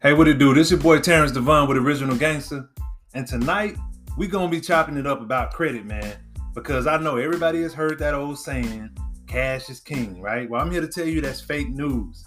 Hey, 0.00 0.12
what 0.12 0.28
it 0.28 0.38
do? 0.38 0.54
This 0.54 0.68
is 0.68 0.70
your 0.70 0.80
boy 0.80 1.00
Terrence 1.00 1.32
Devon 1.32 1.66
with 1.66 1.76
Original 1.76 2.14
Gangster. 2.14 2.70
And 3.14 3.26
tonight, 3.26 3.76
we 4.16 4.28
gonna 4.28 4.48
be 4.48 4.60
chopping 4.60 4.96
it 4.96 5.08
up 5.08 5.20
about 5.20 5.52
credit, 5.52 5.86
man. 5.86 6.16
Because 6.54 6.86
I 6.86 6.98
know 6.98 7.16
everybody 7.16 7.62
has 7.62 7.74
heard 7.74 7.98
that 7.98 8.14
old 8.14 8.38
saying, 8.38 8.90
cash 9.26 9.68
is 9.68 9.80
king, 9.80 10.20
right? 10.20 10.48
Well, 10.48 10.60
I'm 10.62 10.70
here 10.70 10.82
to 10.82 10.86
tell 10.86 11.04
you 11.04 11.20
that's 11.20 11.40
fake 11.40 11.70
news. 11.70 12.24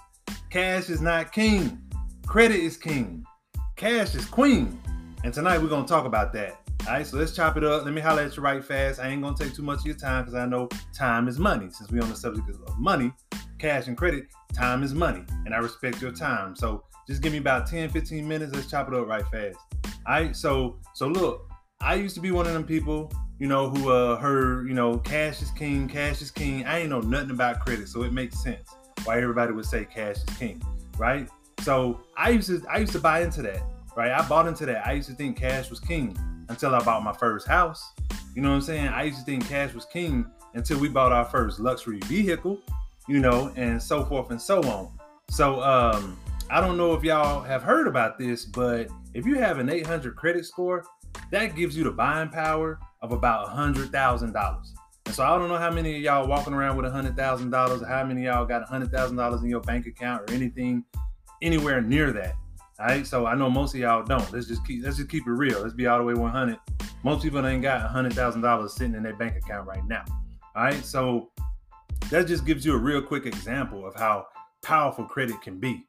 Cash 0.50 0.90
is 0.90 1.00
not 1.00 1.32
king. 1.32 1.82
Credit 2.28 2.60
is 2.60 2.76
king. 2.76 3.24
Cash 3.78 4.16
is 4.16 4.26
queen. 4.26 4.78
And 5.24 5.34
tonight 5.34 5.62
we're 5.62 5.70
gonna 5.70 5.88
talk 5.88 6.04
about 6.04 6.34
that. 6.34 6.60
All 6.86 6.96
right, 6.96 7.08
so 7.08 7.16
let's 7.16 7.34
chop 7.34 7.56
it 7.56 7.64
up. 7.64 7.86
Let 7.86 7.94
me 7.94 8.02
holler 8.02 8.24
at 8.24 8.36
you 8.36 8.44
right 8.44 8.62
fast. 8.62 9.00
I 9.00 9.08
ain't 9.08 9.22
gonna 9.22 9.38
take 9.38 9.56
too 9.56 9.64
much 9.64 9.80
of 9.80 9.86
your 9.86 9.96
time 9.96 10.26
because 10.26 10.36
I 10.36 10.46
know 10.46 10.68
time 10.94 11.30
is 11.30 11.40
money. 11.40 11.70
Since 11.70 11.90
we 11.90 12.02
on 12.02 12.10
the 12.10 12.18
subject 12.18 12.50
of 12.50 12.78
money, 12.78 13.14
cash 13.62 13.88
and 13.88 13.96
credit, 13.96 14.26
time 14.54 14.82
is 14.82 14.94
money. 14.94 15.24
And 15.46 15.54
I 15.54 15.60
respect 15.60 16.02
your 16.02 16.12
time. 16.12 16.56
So 16.56 16.84
just 17.08 17.22
give 17.22 17.32
me 17.32 17.38
about 17.38 17.68
10, 17.68 17.90
15 17.90 18.28
minutes. 18.28 18.54
Let's 18.54 18.70
chop 18.70 18.88
it 18.88 18.94
up 18.96 19.08
right 19.08 19.24
fast. 19.28 19.58
All 19.86 19.92
right. 20.08 20.36
So 20.36 20.80
so 20.96 21.08
look, 21.08 21.48
I 21.80 21.96
used 21.96 22.16
to 22.16 22.22
be 22.22 22.32
one 22.32 22.48
of 22.48 22.54
them 22.54 22.64
people, 22.64 23.12
you 23.40 23.48
know, 23.48 23.70
who 23.70 23.92
uh 23.92 24.18
heard, 24.18 24.68
you 24.68 24.74
know, 24.74 24.98
cash 24.98 25.42
is 25.42 25.52
king, 25.52 25.88
cash 25.88 26.22
is 26.22 26.32
king. 26.32 26.66
I 26.66 26.80
ain't 26.80 26.90
know 26.90 27.02
nothing 27.02 27.32
about 27.32 27.60
credit, 27.60 27.88
so 27.88 28.04
it 28.04 28.12
makes 28.12 28.42
sense 28.42 28.68
why 29.04 29.22
everybody 29.22 29.52
would 29.52 29.66
say 29.66 29.86
cash 29.86 30.18
is 30.18 30.38
king, 30.38 30.62
right? 30.98 31.30
So 31.62 32.02
I 32.18 32.30
used 32.30 32.48
to 32.48 32.64
I 32.70 32.80
used 32.80 32.94
to 32.94 33.00
buy 33.00 33.22
into 33.22 33.44
that, 33.44 33.62
right? 33.96 34.12
I 34.12 34.28
bought 34.28 34.48
into 34.48 34.66
that. 34.66 34.88
I 34.88 34.94
used 34.94 35.10
to 35.10 35.16
think 35.16 35.38
cash 35.38 35.70
was 35.70 35.80
king 35.80 36.18
until 36.50 36.74
I 36.74 36.84
bought 36.84 37.04
my 37.04 37.14
first 37.14 37.48
house. 37.48 37.92
You 38.36 38.42
know 38.42 38.50
what 38.50 38.56
I'm 38.56 38.62
saying? 38.62 38.88
I 38.88 39.04
used 39.04 39.20
to 39.20 39.26
think 39.26 39.48
cash 39.48 39.74
was 39.74 39.86
king 39.86 40.26
until 40.56 40.80
we 40.80 40.90
bought 40.90 41.12
our 41.12 41.26
first 41.26 41.60
luxury 41.60 42.00
vehicle, 42.06 42.60
you 43.08 43.20
know, 43.20 43.52
and 43.56 43.82
so 43.82 44.04
forth 44.06 44.32
and 44.32 44.42
so 44.42 44.62
on. 44.64 44.92
So 45.30 45.62
um 45.62 46.18
I 46.50 46.60
don't 46.60 46.76
know 46.76 46.94
if 46.94 47.04
y'all 47.04 47.42
have 47.42 47.64
heard 47.64 47.88
about 47.88 48.20
this, 48.20 48.46
but 48.46 48.90
if 49.14 49.26
you 49.26 49.36
have 49.36 49.60
an 49.60 49.70
800 49.70 50.16
credit 50.16 50.46
score, 50.46 50.84
that 51.32 51.56
gives 51.56 51.78
you 51.78 51.84
the 51.86 51.92
buying 51.92 52.30
power 52.30 52.78
of 53.02 53.14
about 53.14 53.48
$100,000. 53.48 54.64
And 55.06 55.16
so 55.16 55.24
I 55.24 55.38
don't 55.38 55.48
know 55.48 55.58
how 55.58 55.72
many 55.72 55.96
of 55.96 56.02
y'all 56.02 56.28
walking 56.28 56.54
around 56.54 56.76
with 56.78 56.86
$100,000 56.86 57.82
or 57.82 57.86
how 57.86 58.04
many 58.04 58.26
y'all 58.26 58.46
got 58.46 58.68
$100,000 58.68 59.44
in 59.44 59.50
your 59.50 59.62
bank 59.62 59.88
account 59.88 60.30
or 60.30 60.34
anything 60.34 60.84
anywhere 61.42 61.82
near 61.82 62.12
that. 62.12 62.36
All 62.80 62.88
right, 62.88 63.06
so 63.06 63.26
I 63.26 63.36
know 63.36 63.50
most 63.50 63.74
of 63.74 63.80
y'all 63.80 64.04
don't. 64.04 64.32
Let's 64.34 64.48
just 64.48 64.66
keep 64.66 64.84
let's 64.84 64.98
just 64.98 65.10
keep 65.10 65.28
it 65.28 65.32
real. 65.32 65.62
Let's 65.62 65.74
be 65.74 65.86
all 65.86 66.00
the 66.00 66.04
way 66.04 66.16
100. 66.16 66.58
Most 67.04 67.24
people 67.24 67.46
ain't 67.46 67.62
got 67.62 67.88
$100,000 67.90 68.70
sitting 68.70 68.96
in 68.96 69.04
their 69.04 69.16
bank 69.16 69.36
account 69.38 69.68
right 69.68 69.86
now. 69.88 70.04
All 70.56 70.64
right, 70.64 70.84
so 70.84 71.30
that 72.12 72.28
just 72.28 72.46
gives 72.46 72.66
you 72.66 72.74
a 72.74 72.78
real 72.78 73.02
quick 73.02 73.26
example 73.26 73.86
of 73.88 73.96
how 73.96 74.28
powerful 74.62 75.06
credit 75.06 75.42
can 75.42 75.60
be. 75.60 75.88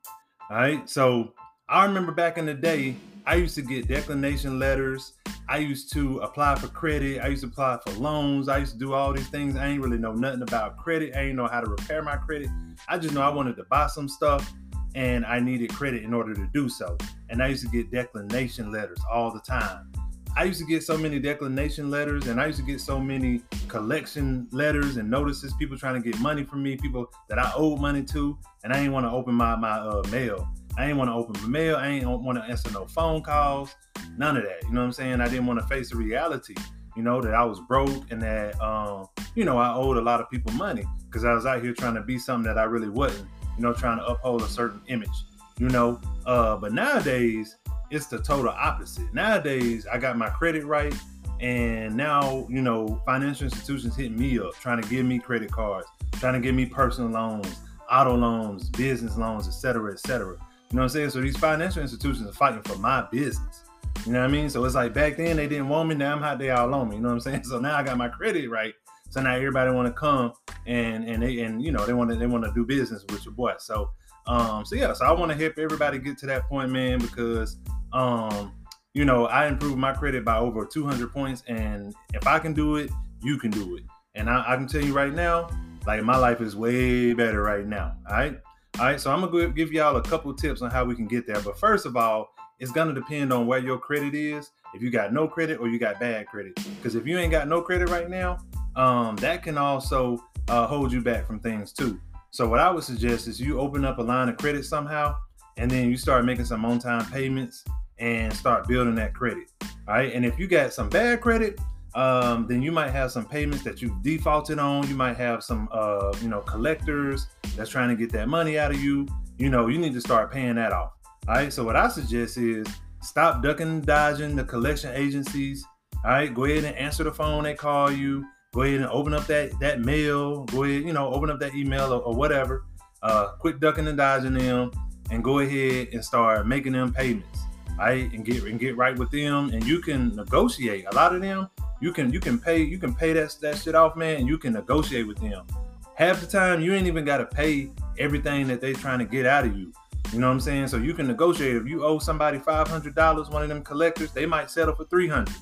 All 0.51 0.57
right. 0.57 0.89
So 0.89 1.35
I 1.69 1.85
remember 1.85 2.13
back 2.13 2.39
in 2.39 2.47
the 2.47 2.55
day, 2.55 2.95
I 3.27 3.35
used 3.35 3.57
to 3.57 3.63
get 3.63 3.89
declination 3.89 4.61
letters. 4.61 5.15
I 5.49 5.59
used 5.59 5.93
to 5.95 6.19
apply 6.21 6.55
for 6.55 6.69
credit. 6.69 7.21
I 7.21 7.27
used 7.27 7.43
to 7.43 7.49
apply 7.49 7.79
for 7.85 7.93
loans. 7.95 8.49
I 8.49 8.59
used 8.59 8.75
to 8.75 8.79
do 8.79 8.95
all 8.95 9.13
these 9.13 9.29
things. 9.29 9.57
I 9.57 9.67
ain't 9.67 9.83
really 9.83 9.99
know 9.99 10.13
nothing 10.13 10.43
about 10.43 10.77
credit. 10.77 11.17
I 11.17 11.23
ain't 11.23 11.37
know 11.37 11.49
how 11.49 11.61
to 11.61 11.69
repair 11.69 12.03
my 12.03 12.17
credit. 12.17 12.49
I 12.89 12.99
just 12.99 13.15
know 13.15 13.23
I 13.23 13.29
wanted 13.29 13.57
to 13.57 13.65
buy 13.65 13.89
some 13.89 14.09
stuff 14.09 14.53
and 14.95 15.27
I 15.27 15.41
needed 15.41 15.75
credit 15.75 16.05
in 16.05 16.15
order 16.15 16.35
to 16.35 16.49
do 16.55 16.69
so. 16.69 16.97
And 17.31 17.43
I 17.43 17.49
used 17.49 17.65
to 17.65 17.71
get 17.71 17.91
declination 17.91 18.71
letters 18.71 18.99
all 19.11 19.33
the 19.33 19.41
time. 19.41 19.91
I 20.35 20.45
used 20.45 20.61
to 20.61 20.67
get 20.67 20.83
so 20.83 20.97
many 20.97 21.19
declination 21.19 21.91
letters 21.91 22.27
and 22.27 22.41
I 22.41 22.47
used 22.47 22.59
to 22.59 22.65
get 22.65 22.81
so 22.81 22.99
many 22.99 23.43
collection 23.69 24.49
letters 24.51 24.97
and 24.97 25.11
notices, 25.11 25.53
people 25.59 25.77
trying 25.77 26.03
to 26.03 26.11
get 26.11 26.19
money 26.21 26.43
from 26.43 26.63
me, 26.63 26.77
people 26.77 27.13
that 27.29 27.39
I 27.39 27.53
owed 27.55 27.81
money 27.81 28.03
to, 28.05 28.39
and 28.65 28.73
I 28.73 28.79
ain't 28.79 28.93
want 28.95 29.05
to 29.05 29.11
open 29.11 29.35
my, 29.35 29.57
my 29.57 29.73
uh, 29.73 30.03
mail. 30.11 30.49
I 30.79 30.87
ain't 30.87 30.97
want 30.97 31.11
to 31.11 31.15
open 31.15 31.41
my 31.43 31.49
mail. 31.49 31.77
I 31.77 31.89
ain't 31.89 32.09
want 32.09 32.39
to 32.39 32.45
answer 32.45 32.71
no 32.71 32.87
phone 32.87 33.23
calls, 33.23 33.75
none 34.17 34.39
of 34.39 34.45
that. 34.45 34.63
You 34.63 34.73
know 34.73 34.81
what 34.81 34.87
I'm 34.87 34.93
saying? 34.93 35.21
I 35.21 35.29
didn't 35.29 35.47
want 35.47 35.61
to 35.61 35.67
face 35.67 35.91
the 35.91 35.97
reality, 35.97 36.55
you 36.97 37.03
know, 37.03 37.21
that 37.21 37.35
I 37.35 37.45
was 37.45 37.61
broke 37.61 38.11
and 38.11 38.23
that, 38.23 38.59
um, 38.63 39.09
you 39.35 39.45
know, 39.45 39.59
I 39.59 39.75
owed 39.75 39.99
a 39.99 40.03
lot 40.03 40.23
of 40.23 40.31
people 40.31 40.51
money 40.53 40.85
because 41.05 41.27
I 41.27 41.35
was 41.35 41.45
out 41.45 41.63
here 41.63 41.75
trying 41.75 41.95
to 41.95 42.03
be 42.03 42.19
something 42.19 42.47
that 42.47 42.59
I 42.59 42.65
really 42.65 42.89
wasn't, 42.89 43.29
you 43.59 43.63
know, 43.63 43.75
trying 43.75 43.99
to 43.99 44.07
uphold 44.07 44.41
a 44.41 44.49
certain 44.49 44.81
image, 44.87 45.27
you 45.59 45.69
know. 45.69 46.01
Uh, 46.25 46.57
but 46.57 46.73
nowadays, 46.73 47.59
it's 47.93 48.07
the 48.07 48.19
total 48.19 48.51
opposite. 48.51 49.13
Nowadays, 49.13 49.87
I 49.91 49.99
got 49.99 50.17
my 50.17 50.31
credit 50.31 50.65
right, 50.65 50.95
and 51.41 51.95
now 51.95 52.47
you 52.49 52.63
know 52.63 53.01
financial 53.05 53.45
institutions 53.45 53.95
hitting 53.95 54.19
me 54.19 54.39
up, 54.39 54.55
trying 54.55 54.81
to 54.81 54.89
give 54.89 55.05
me 55.05 55.19
credit 55.19 55.53
cards, 55.53 55.87
trying 56.13 56.35
to 56.35 56.41
give 56.41 56.55
me 56.55 56.67
personal 56.67 57.11
loans, 57.11 57.61
auto 57.91 58.17
loans, 58.17 58.71
business 58.71 59.17
loans, 59.17 59.47
etc., 59.47 59.93
etc. 59.93 60.27
You 60.27 60.33
know 60.33 60.39
what 60.71 60.83
I'm 60.85 60.89
saying? 60.89 61.11
So 61.11 61.21
these 61.21 61.37
financial 61.37 61.83
institutions 61.83 62.29
are 62.29 62.33
fighting 62.33 62.63
for 62.63 62.79
my 62.79 63.07
business. 63.13 63.65
You 64.07 64.13
know 64.13 64.21
what 64.21 64.31
I 64.31 64.33
mean? 64.33 64.49
So 64.49 64.65
it's 64.65 64.75
like 64.75 64.95
back 64.95 65.19
then 65.19 65.37
they 65.37 65.47
didn't 65.47 65.69
want 65.69 65.89
me, 65.89 65.95
now 65.95 66.15
I'm 66.15 66.23
hot, 66.23 66.39
they 66.39 66.51
all 66.51 66.73
on 66.75 66.89
me. 66.89 66.97
You 66.97 67.03
know 67.03 67.09
what 67.09 67.15
I'm 67.15 67.21
saying? 67.21 67.43
So 67.47 67.59
now 67.59 67.77
I 67.77 67.83
got 67.83 67.99
my 67.99 68.09
credit 68.09 68.49
right. 68.49 68.73
So 69.11 69.21
now 69.21 69.35
everybody 69.35 69.71
want 69.71 69.87
to 69.87 69.93
come 69.93 70.33
and 70.67 71.05
and 71.05 71.23
they 71.23 71.41
and 71.41 71.63
you 71.63 71.71
know 71.71 71.85
they 71.85 71.93
want 71.93 72.11
to 72.11 72.17
they 72.17 72.27
want 72.27 72.45
to 72.45 72.53
do 72.55 72.65
business 72.65 73.05
with 73.11 73.27
your 73.27 73.35
boy. 73.35 73.53
So 73.59 73.91
um 74.27 74.65
so 74.65 74.75
yeah, 74.75 74.95
so 74.95 75.05
I 75.05 75.13
want 75.13 75.31
to 75.31 75.37
help 75.37 75.59
everybody 75.59 75.99
get 75.99 76.17
to 76.19 76.27
that 76.27 76.49
point, 76.49 76.71
man, 76.71 76.99
because 76.99 77.59
um, 77.93 78.53
you 78.95 79.05
know, 79.05 79.27
I 79.27 79.47
improved 79.47 79.79
my 79.79 79.93
credit 79.93 80.25
by 80.25 80.39
over 80.39 80.67
200 80.67 81.13
points, 81.13 81.43
and 81.49 81.95
if 82.13 82.27
I 82.27 82.39
can 82.39 82.53
do 82.53 82.77
it, 82.77 82.91
you 83.23 83.39
can 83.39 83.51
do 83.51 83.77
it. 83.77 83.85
And 84.15 84.29
I, 84.29 84.45
I 84.47 84.57
can 84.57 84.67
tell 84.67 84.83
you 84.83 84.93
right 84.93 85.13
now, 85.13 85.49
like 85.87 86.03
my 86.05 86.17
life 86.17 86.41
is 86.41 86.55
way 86.55 87.15
better 87.15 87.43
right 87.43 87.67
now. 87.67 87.97
All 88.09 88.17
right, 88.17 88.39
all 88.79 88.85
right. 88.85 89.01
So 89.01 89.11
I'm 89.11 89.21
gonna 89.23 89.49
give 89.49 89.73
y'all 89.73 89.97
a 89.97 90.03
couple 90.03 90.33
tips 90.35 90.61
on 90.61 90.71
how 90.71 90.85
we 90.85 90.95
can 90.95 91.07
get 91.07 91.27
there. 91.27 91.41
But 91.41 91.59
first 91.59 91.87
of 91.87 91.97
all, 91.97 92.35
it's 92.59 92.71
gonna 92.71 92.93
depend 92.93 93.33
on 93.33 93.47
where 93.47 93.59
your 93.59 93.79
credit 93.79 94.15
is. 94.15 94.51
If 94.75 94.83
you 94.83 94.91
got 94.91 95.13
no 95.13 95.27
credit 95.27 95.59
or 95.59 95.69
you 95.69 95.79
got 95.79 95.99
bad 95.99 96.27
credit, 96.27 96.55
because 96.77 96.95
if 96.95 97.07
you 97.07 97.19
ain't 97.19 97.31
got 97.31 97.49
no 97.49 97.63
credit 97.63 97.89
right 97.89 98.09
now, 98.09 98.39
um, 98.77 99.17
that 99.17 99.43
can 99.43 99.57
also 99.57 100.23
uh, 100.49 100.67
hold 100.67 100.93
you 100.93 101.01
back 101.01 101.27
from 101.27 101.41
things 101.41 101.73
too. 101.73 101.99
So 102.31 102.49
what 102.49 102.59
I 102.61 102.71
would 102.71 102.85
suggest 102.85 103.27
is 103.27 103.41
you 103.41 103.59
open 103.59 103.85
up 103.85 103.99
a 103.99 104.03
line 104.03 104.29
of 104.29 104.37
credit 104.37 104.65
somehow, 104.65 105.17
and 105.57 105.71
then 105.71 105.89
you 105.91 105.97
start 105.97 106.25
making 106.25 106.45
some 106.45 106.65
on-time 106.65 107.05
payments 107.11 107.65
and 107.99 108.33
start 108.33 108.67
building 108.67 108.95
that 108.97 109.15
credit. 109.15 109.49
All 109.89 109.95
right. 109.95 110.13
And 110.13 110.25
if 110.25 110.39
you 110.39 110.47
got 110.47 110.73
some 110.73 110.89
bad 110.89 111.21
credit, 111.21 111.61
um, 111.95 112.47
then 112.49 112.63
you 112.63 112.73
might 112.73 112.91
have 112.91 113.11
some 113.11 113.25
payments 113.25 113.65
that 113.65 113.83
you 113.83 113.97
defaulted 114.03 114.59
on. 114.59 114.89
You 114.89 114.95
might 114.95 115.17
have 115.17 115.43
some, 115.43 115.69
uh, 115.73 116.15
you 116.23 116.29
know, 116.29 116.41
collectors 116.41 117.27
that's 117.57 117.71
trying 117.71 117.89
to 117.91 117.97
get 117.97 118.11
that 118.13 118.29
money 118.29 118.59
out 118.59 118.71
of 118.71 118.83
you. 118.83 119.07
You 119.39 119.51
know, 119.51 119.69
you 119.69 119.79
need 119.79 119.93
to 119.95 120.01
start 120.01 120.33
paying 120.33 120.55
that 120.57 120.73
off. 120.73 120.93
All 121.29 121.35
right. 121.35 121.53
So 121.53 121.65
what 121.65 121.77
I 121.77 121.89
suggest 121.89 122.39
is 122.39 122.67
stop 123.03 123.43
ducking 123.43 123.69
and 123.69 123.87
dodging 123.87 124.37
the 124.37 124.45
collection 124.45 124.95
agencies. 124.95 125.65
All 126.05 126.13
right. 126.13 126.33
Go 126.33 126.45
ahead 126.45 126.65
and 126.65 126.77
answer 126.77 127.05
the 127.05 127.13
phone. 127.13 127.45
They 127.45 127.55
call 127.55 127.91
you. 127.93 128.25
Go 128.55 128.63
ahead 128.63 128.81
and 128.81 128.91
open 128.91 129.15
up 129.15 129.27
that 129.27 129.59
that 129.61 129.81
mail. 129.81 130.45
Go 130.45 130.65
ahead, 130.65 130.83
you 130.83 130.93
know, 130.93 131.13
open 131.13 131.31
up 131.31 131.41
that 131.41 131.55
email 131.55 131.93
or, 131.93 132.03
or 132.03 132.15
whatever. 132.15 132.65
Uh, 133.03 133.29
quit 133.39 133.61
ducking 133.61 133.89
and 133.89 133.97
dodging 133.97 134.35
them, 134.35 134.71
and 135.11 135.25
go 135.25 135.41
ahead 135.41 135.89
and 135.93 136.05
start 136.05 136.47
making 136.47 136.73
them 136.73 136.93
payments 136.93 137.41
right? 137.79 138.13
And 138.13 138.25
get 138.25 138.45
and 138.45 138.59
get 138.59 138.77
right 138.77 138.97
with 138.97 139.11
them, 139.11 139.51
and 139.51 139.65
you 139.65 139.81
can 139.81 140.15
negotiate. 140.15 140.87
A 140.91 140.95
lot 140.95 141.15
of 141.15 141.21
them, 141.21 141.49
you 141.81 141.93
can 141.93 142.13
you 142.13 142.21
can 142.21 142.39
pay 142.39 142.63
you 142.63 142.79
can 142.79 142.95
pay 142.95 143.13
that 143.13 143.37
that 143.41 143.59
shit 143.59 143.75
off, 143.75 143.97
man, 143.97 144.21
and 144.21 144.29
you 144.29 144.39
can 144.39 144.53
negotiate 144.53 145.07
with 145.07 145.19
them. 145.19 145.47
Half 145.95 146.21
the 146.21 146.27
time, 146.27 146.61
you 146.61 146.75
ain't 146.75 146.87
even 146.87 147.05
got 147.05 147.19
to 147.19 147.27
pay 147.27 147.71
everything 147.99 148.47
that 148.49 148.61
they 148.61 148.73
trying 148.73 148.99
to 148.99 149.05
get 149.05 149.27
out 149.27 149.45
of 149.45 149.57
you. 149.57 149.73
You 150.13 150.19
know 150.19 150.27
what 150.27 150.35
I'm 150.35 150.41
saying? 150.41 150.69
So 150.69 150.77
you 150.77 150.95
can 150.95 151.07
negotiate. 151.07 151.57
If 151.57 151.67
you 151.67 151.85
owe 151.85 151.99
somebody 151.99 152.39
five 152.39 152.69
hundred 152.69 152.95
dollars, 152.95 153.31
one 153.31 153.43
of 153.43 153.49
them 153.49 153.63
collectors, 153.63 154.11
they 154.13 154.27
might 154.27 154.51
settle 154.51 154.75
for 154.75 154.85
three 154.85 155.09
hundred. 155.09 155.35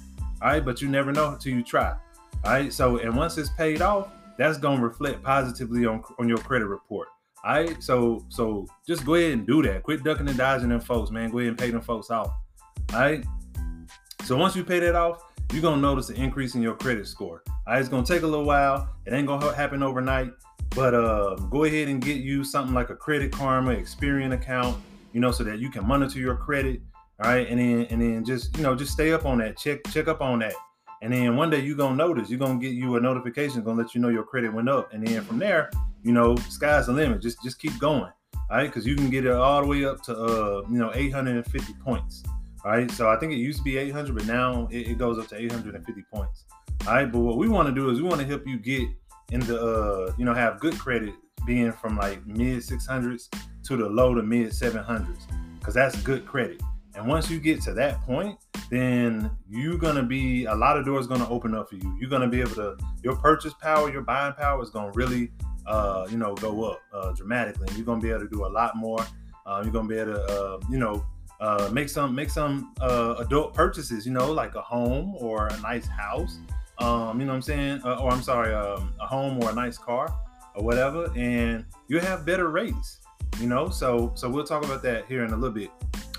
All 0.42 0.48
right, 0.48 0.64
but 0.64 0.80
you 0.80 0.88
never 0.88 1.12
know 1.12 1.32
until 1.32 1.52
you 1.52 1.62
try. 1.62 1.94
All 2.44 2.52
right. 2.52 2.72
So 2.72 2.98
and 2.98 3.16
once 3.16 3.36
it's 3.36 3.50
paid 3.50 3.82
off, 3.82 4.08
that's 4.38 4.58
gonna 4.58 4.82
reflect 4.82 5.22
positively 5.22 5.86
on 5.86 6.02
on 6.18 6.28
your 6.28 6.38
credit 6.38 6.66
report. 6.66 7.08
All 7.42 7.54
right, 7.54 7.82
so 7.82 8.24
so 8.28 8.66
just 8.86 9.06
go 9.06 9.14
ahead 9.14 9.32
and 9.32 9.46
do 9.46 9.62
that. 9.62 9.82
Quit 9.82 10.04
ducking 10.04 10.28
and 10.28 10.36
dodging 10.36 10.68
them 10.68 10.80
folks, 10.80 11.10
man. 11.10 11.30
Go 11.30 11.38
ahead 11.38 11.48
and 11.48 11.58
pay 11.58 11.70
them 11.70 11.80
folks 11.80 12.10
off. 12.10 12.32
All 12.92 13.00
right. 13.00 13.24
So 14.24 14.36
once 14.36 14.54
you 14.54 14.62
pay 14.62 14.78
that 14.80 14.94
off, 14.94 15.22
you're 15.52 15.62
gonna 15.62 15.80
notice 15.80 16.10
an 16.10 16.16
increase 16.16 16.54
in 16.54 16.60
your 16.60 16.74
credit 16.74 17.06
score. 17.06 17.42
All 17.48 17.54
right, 17.74 17.80
it's 17.80 17.88
gonna 17.88 18.04
take 18.04 18.22
a 18.22 18.26
little 18.26 18.44
while. 18.44 18.88
It 19.06 19.14
ain't 19.14 19.26
gonna 19.26 19.54
happen 19.54 19.82
overnight, 19.82 20.32
but 20.76 20.94
uh, 20.94 21.34
go 21.34 21.64
ahead 21.64 21.88
and 21.88 22.02
get 22.02 22.18
you 22.18 22.44
something 22.44 22.74
like 22.74 22.90
a 22.90 22.94
Credit 22.94 23.32
Karma 23.32 23.74
Experian 23.74 24.34
account, 24.34 24.78
you 25.12 25.20
know, 25.20 25.30
so 25.30 25.42
that 25.44 25.58
you 25.58 25.70
can 25.70 25.86
monitor 25.86 26.18
your 26.18 26.36
credit. 26.36 26.82
All 27.22 27.30
right, 27.30 27.48
and 27.48 27.58
then 27.58 27.86
and 27.90 28.02
then 28.02 28.24
just 28.24 28.56
you 28.56 28.62
know 28.62 28.74
just 28.74 28.92
stay 28.92 29.12
up 29.12 29.24
on 29.24 29.38
that. 29.38 29.56
Check 29.56 29.80
check 29.90 30.08
up 30.08 30.20
on 30.20 30.40
that. 30.40 30.54
And 31.02 31.12
then 31.12 31.36
one 31.36 31.48
day 31.48 31.60
you're 31.60 31.76
gonna 31.76 31.96
notice, 31.96 32.28
you're 32.28 32.38
gonna 32.38 32.58
get 32.58 32.72
you 32.72 32.96
a 32.96 33.00
notification, 33.00 33.62
gonna 33.62 33.82
let 33.82 33.94
you 33.94 34.02
know 34.02 34.08
your 34.08 34.24
credit 34.24 34.52
went 34.52 34.68
up. 34.68 34.92
And 34.92 35.06
then 35.06 35.22
from 35.22 35.38
there, 35.38 35.70
you 36.02 36.12
know, 36.12 36.36
sky's 36.36 36.86
the 36.86 36.92
limit. 36.92 37.22
Just 37.22 37.42
just 37.42 37.60
keep 37.60 37.78
going. 37.78 38.12
All 38.50 38.56
right, 38.56 38.66
because 38.66 38.84
you 38.84 38.96
can 38.96 39.10
get 39.10 39.24
it 39.24 39.32
all 39.32 39.60
the 39.60 39.66
way 39.68 39.84
up 39.84 40.02
to 40.02 40.16
uh, 40.16 40.62
you 40.68 40.78
know, 40.78 40.90
850 40.92 41.72
points. 41.74 42.24
All 42.64 42.72
right. 42.72 42.90
So 42.90 43.08
I 43.08 43.16
think 43.16 43.32
it 43.32 43.36
used 43.36 43.58
to 43.58 43.64
be 43.64 43.78
800, 43.78 44.14
but 44.14 44.26
now 44.26 44.68
it, 44.70 44.88
it 44.88 44.98
goes 44.98 45.18
up 45.18 45.28
to 45.28 45.36
850 45.36 46.04
points. 46.12 46.44
All 46.86 46.94
right. 46.94 47.10
But 47.10 47.20
what 47.20 47.38
we 47.38 47.48
want 47.48 47.68
to 47.68 47.74
do 47.74 47.90
is 47.90 48.02
we 48.02 48.08
want 48.08 48.20
to 48.20 48.26
help 48.26 48.46
you 48.46 48.58
get 48.58 48.88
in 49.30 49.40
the 49.40 49.60
uh, 49.60 50.12
you 50.18 50.24
know, 50.24 50.34
have 50.34 50.60
good 50.60 50.78
credit 50.78 51.14
being 51.46 51.72
from 51.72 51.96
like 51.96 52.26
mid 52.26 52.58
600s 52.58 53.28
to 53.64 53.76
the 53.76 53.88
low 53.88 54.14
to 54.14 54.22
mid 54.22 54.50
700s. 54.50 55.26
because 55.58 55.74
that's 55.74 56.00
good 56.02 56.26
credit. 56.26 56.60
And 56.94 57.06
once 57.06 57.30
you 57.30 57.38
get 57.38 57.62
to 57.62 57.72
that 57.74 58.02
point, 58.02 58.36
then 58.68 59.30
you're 59.48 59.78
gonna 59.78 60.02
be 60.02 60.44
a 60.46 60.54
lot 60.54 60.76
of 60.76 60.84
doors 60.84 61.06
gonna 61.06 61.28
open 61.30 61.54
up 61.54 61.70
for 61.70 61.76
you. 61.76 61.96
You're 62.00 62.10
gonna 62.10 62.28
be 62.28 62.40
able 62.40 62.56
to 62.56 62.76
your 63.02 63.16
purchase 63.16 63.54
power, 63.54 63.90
your 63.90 64.02
buying 64.02 64.34
power 64.34 64.62
is 64.62 64.70
gonna 64.70 64.90
really 64.92 65.30
uh, 65.70 66.06
you 66.10 66.18
know 66.18 66.34
go 66.34 66.64
up 66.64 66.82
uh, 66.92 67.12
dramatically. 67.12 67.66
And 67.68 67.76
you're 67.76 67.86
gonna 67.86 68.00
be 68.00 68.10
able 68.10 68.20
to 68.20 68.28
do 68.28 68.44
a 68.44 68.48
lot 68.48 68.76
more. 68.76 69.00
Uh, 69.46 69.60
you're 69.62 69.72
gonna 69.72 69.88
be 69.88 69.96
able 69.96 70.14
to 70.14 70.22
uh, 70.24 70.60
you 70.68 70.78
know 70.78 71.04
uh, 71.40 71.70
make 71.72 71.88
some 71.88 72.14
make 72.14 72.30
some 72.30 72.74
adult 73.18 73.54
purchases. 73.54 74.04
You 74.04 74.12
know, 74.12 74.32
like 74.32 74.54
a 74.56 74.62
home 74.62 75.14
or 75.18 75.46
a 75.46 75.60
nice 75.60 75.86
house. 75.86 76.38
Um, 76.78 77.20
you 77.20 77.26
know 77.26 77.32
what 77.32 77.36
I'm 77.36 77.42
saying? 77.42 77.82
Or 77.84 78.10
I'm 78.10 78.22
sorry, 78.22 78.54
um, 78.54 78.92
a 79.00 79.06
home 79.06 79.42
or 79.42 79.50
a 79.50 79.54
nice 79.54 79.78
car 79.78 80.14
or 80.56 80.64
whatever, 80.64 81.12
and 81.14 81.64
you 81.88 82.00
have 82.00 82.26
better 82.26 82.48
rates. 82.48 82.98
You 83.38 83.46
know, 83.46 83.68
so 83.68 84.12
so 84.16 84.28
we'll 84.28 84.44
talk 84.44 84.64
about 84.64 84.82
that 84.82 85.06
here 85.06 85.24
in 85.24 85.32
a 85.32 85.36
little 85.36 85.54
bit. 85.54 85.70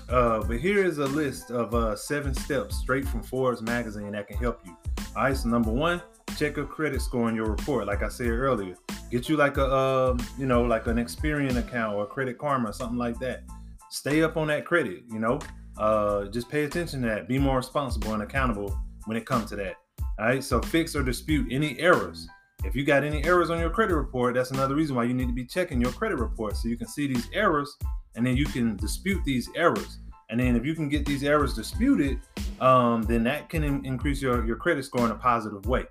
But 0.08 0.58
here 0.58 0.84
is 0.84 0.98
a 0.98 1.06
list 1.06 1.50
of 1.50 1.98
seven 1.98 2.34
steps 2.34 2.76
straight 2.76 3.06
from 3.06 3.22
Forbes 3.22 3.60
magazine 3.60 4.12
that 4.12 4.28
can 4.28 4.38
help 4.38 4.60
you. 4.64 4.76
All 5.14 5.24
right, 5.24 5.36
so 5.36 5.48
number 5.48 5.70
one, 5.70 6.00
check 6.38 6.56
your 6.56 6.64
credit 6.64 7.02
score 7.02 7.28
in 7.28 7.34
your 7.34 7.46
report. 7.46 7.86
Like 7.86 8.02
I 8.02 8.08
said 8.08 8.28
earlier, 8.28 8.76
get 9.12 9.28
you 9.28 9.36
like 9.36 9.58
a 9.58 9.66
uh, 9.66 10.18
you 10.38 10.46
know 10.46 10.62
like 10.62 10.86
an 10.86 10.96
Experian 10.96 11.56
account 11.58 11.94
or 11.94 12.04
a 12.04 12.06
Credit 12.06 12.36
Karma 12.36 12.70
or 12.70 12.72
something 12.72 12.98
like 12.98 13.18
that. 13.20 13.44
Stay 13.90 14.22
up 14.22 14.36
on 14.38 14.48
that 14.48 14.64
credit. 14.64 15.04
You 15.12 15.20
know, 15.20 15.38
uh, 15.76 16.24
just 16.24 16.48
pay 16.48 16.64
attention 16.64 17.02
to 17.02 17.08
that. 17.08 17.28
Be 17.28 17.38
more 17.38 17.58
responsible 17.58 18.14
and 18.14 18.22
accountable 18.22 18.76
when 19.04 19.16
it 19.16 19.26
comes 19.26 19.50
to 19.50 19.56
that. 19.56 19.74
All 20.18 20.26
right, 20.26 20.42
so 20.42 20.60
fix 20.60 20.96
or 20.96 21.02
dispute 21.02 21.48
any 21.50 21.78
errors. 21.78 22.26
If 22.64 22.74
you 22.74 22.84
got 22.84 23.04
any 23.04 23.24
errors 23.24 23.50
on 23.50 23.58
your 23.58 23.70
credit 23.70 23.94
report, 23.94 24.34
that's 24.34 24.52
another 24.52 24.74
reason 24.74 24.96
why 24.96 25.04
you 25.04 25.14
need 25.14 25.26
to 25.26 25.34
be 25.34 25.44
checking 25.44 25.80
your 25.80 25.92
credit 25.92 26.18
report 26.18 26.56
so 26.56 26.68
you 26.68 26.76
can 26.76 26.86
see 26.86 27.06
these 27.06 27.28
errors 27.32 27.76
and 28.14 28.24
then 28.24 28.36
you 28.36 28.44
can 28.46 28.76
dispute 28.76 29.22
these 29.24 29.48
errors. 29.56 29.98
And 30.30 30.38
then 30.38 30.54
if 30.54 30.64
you 30.64 30.74
can 30.74 30.88
get 30.88 31.04
these 31.04 31.24
errors 31.24 31.54
disputed, 31.54 32.20
um, 32.60 33.02
then 33.02 33.24
that 33.24 33.50
can 33.50 33.64
in- 33.64 33.84
increase 33.84 34.22
your, 34.22 34.46
your 34.46 34.56
credit 34.56 34.84
score 34.84 35.04
in 35.04 35.10
a 35.10 35.16
positive 35.16 35.66
way. 35.66 35.84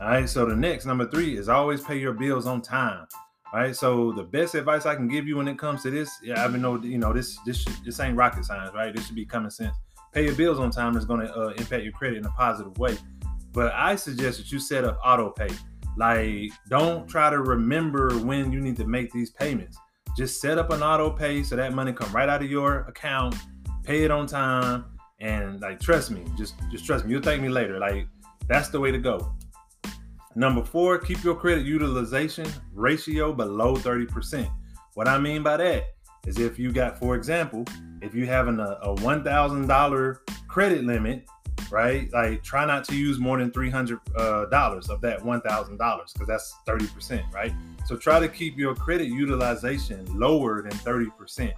All 0.00 0.08
right. 0.08 0.28
So 0.28 0.46
the 0.46 0.54
next 0.54 0.86
number 0.86 1.08
three 1.08 1.36
is 1.36 1.48
always 1.48 1.82
pay 1.82 1.98
your 1.98 2.12
bills 2.12 2.46
on 2.46 2.62
time. 2.62 3.06
All 3.52 3.60
right. 3.60 3.74
So 3.74 4.12
the 4.12 4.22
best 4.22 4.54
advice 4.54 4.86
I 4.86 4.94
can 4.94 5.08
give 5.08 5.26
you 5.26 5.36
when 5.36 5.48
it 5.48 5.58
comes 5.58 5.82
to 5.82 5.90
this, 5.90 6.10
yeah, 6.22 6.44
I 6.44 6.48
know 6.56 6.80
you 6.82 6.98
know 6.98 7.12
this 7.12 7.38
this 7.44 7.64
this 7.84 7.98
ain't 8.00 8.16
rocket 8.16 8.44
science, 8.44 8.72
right? 8.74 8.94
This 8.94 9.06
should 9.06 9.16
be 9.16 9.26
common 9.26 9.50
sense. 9.50 9.76
Pay 10.12 10.24
your 10.24 10.34
bills 10.34 10.58
on 10.58 10.70
time 10.70 10.96
is 10.96 11.04
going 11.04 11.26
to 11.26 11.34
uh, 11.34 11.48
impact 11.58 11.82
your 11.82 11.92
credit 11.92 12.18
in 12.18 12.24
a 12.24 12.30
positive 12.30 12.76
way. 12.78 12.96
But 13.52 13.72
I 13.74 13.96
suggest 13.96 14.38
that 14.38 14.52
you 14.52 14.58
set 14.58 14.84
up 14.84 14.98
auto 15.04 15.30
pay. 15.30 15.50
Like, 15.96 16.50
don't 16.68 17.08
try 17.08 17.28
to 17.28 17.40
remember 17.40 18.10
when 18.18 18.52
you 18.52 18.60
need 18.60 18.76
to 18.76 18.86
make 18.86 19.12
these 19.12 19.30
payments. 19.30 19.76
Just 20.16 20.40
set 20.40 20.58
up 20.58 20.70
an 20.70 20.82
auto 20.82 21.10
pay 21.10 21.42
so 21.42 21.56
that 21.56 21.74
money 21.74 21.92
come 21.92 22.10
right 22.12 22.28
out 22.28 22.42
of 22.42 22.50
your 22.50 22.80
account, 22.82 23.34
pay 23.84 24.04
it 24.04 24.10
on 24.10 24.26
time, 24.26 24.84
and 25.20 25.60
like 25.60 25.80
trust 25.80 26.10
me, 26.10 26.24
just 26.36 26.54
just 26.70 26.86
trust 26.86 27.04
me. 27.04 27.12
You'll 27.12 27.22
thank 27.22 27.42
me 27.42 27.48
later. 27.48 27.78
Like 27.78 28.06
that's 28.46 28.68
the 28.68 28.80
way 28.80 28.92
to 28.92 28.98
go. 28.98 29.32
Number 30.38 30.62
four, 30.62 30.98
keep 30.98 31.24
your 31.24 31.34
credit 31.34 31.66
utilization 31.66 32.46
ratio 32.72 33.32
below 33.32 33.74
30%. 33.74 34.48
What 34.94 35.08
I 35.08 35.18
mean 35.18 35.42
by 35.42 35.56
that 35.56 35.86
is 36.28 36.38
if 36.38 36.60
you 36.60 36.70
got, 36.70 36.96
for 36.96 37.16
example, 37.16 37.64
if 38.02 38.14
you 38.14 38.24
having 38.24 38.60
a, 38.60 38.78
a 38.82 38.94
$1,000 38.94 40.18
credit 40.46 40.84
limit 40.84 41.26
right? 41.70 42.10
Like 42.12 42.42
try 42.44 42.64
not 42.64 42.84
to 42.84 42.96
use 42.96 43.18
more 43.18 43.36
than 43.36 43.50
three 43.50 43.68
hundred 43.68 43.98
uh, 44.16 44.46
dollars 44.46 44.88
of 44.88 45.00
that 45.02 45.22
one 45.22 45.42
thousand 45.42 45.76
dollars 45.76 46.12
because 46.12 46.28
that's 46.28 46.54
thirty 46.64 46.86
percent, 46.86 47.22
right? 47.30 47.52
So 47.84 47.96
try 47.96 48.20
to 48.20 48.28
keep 48.28 48.56
your 48.56 48.74
credit 48.74 49.08
utilization 49.08 50.06
lower 50.18 50.62
than 50.62 50.70
thirty 50.70 51.10
percent. 51.18 51.52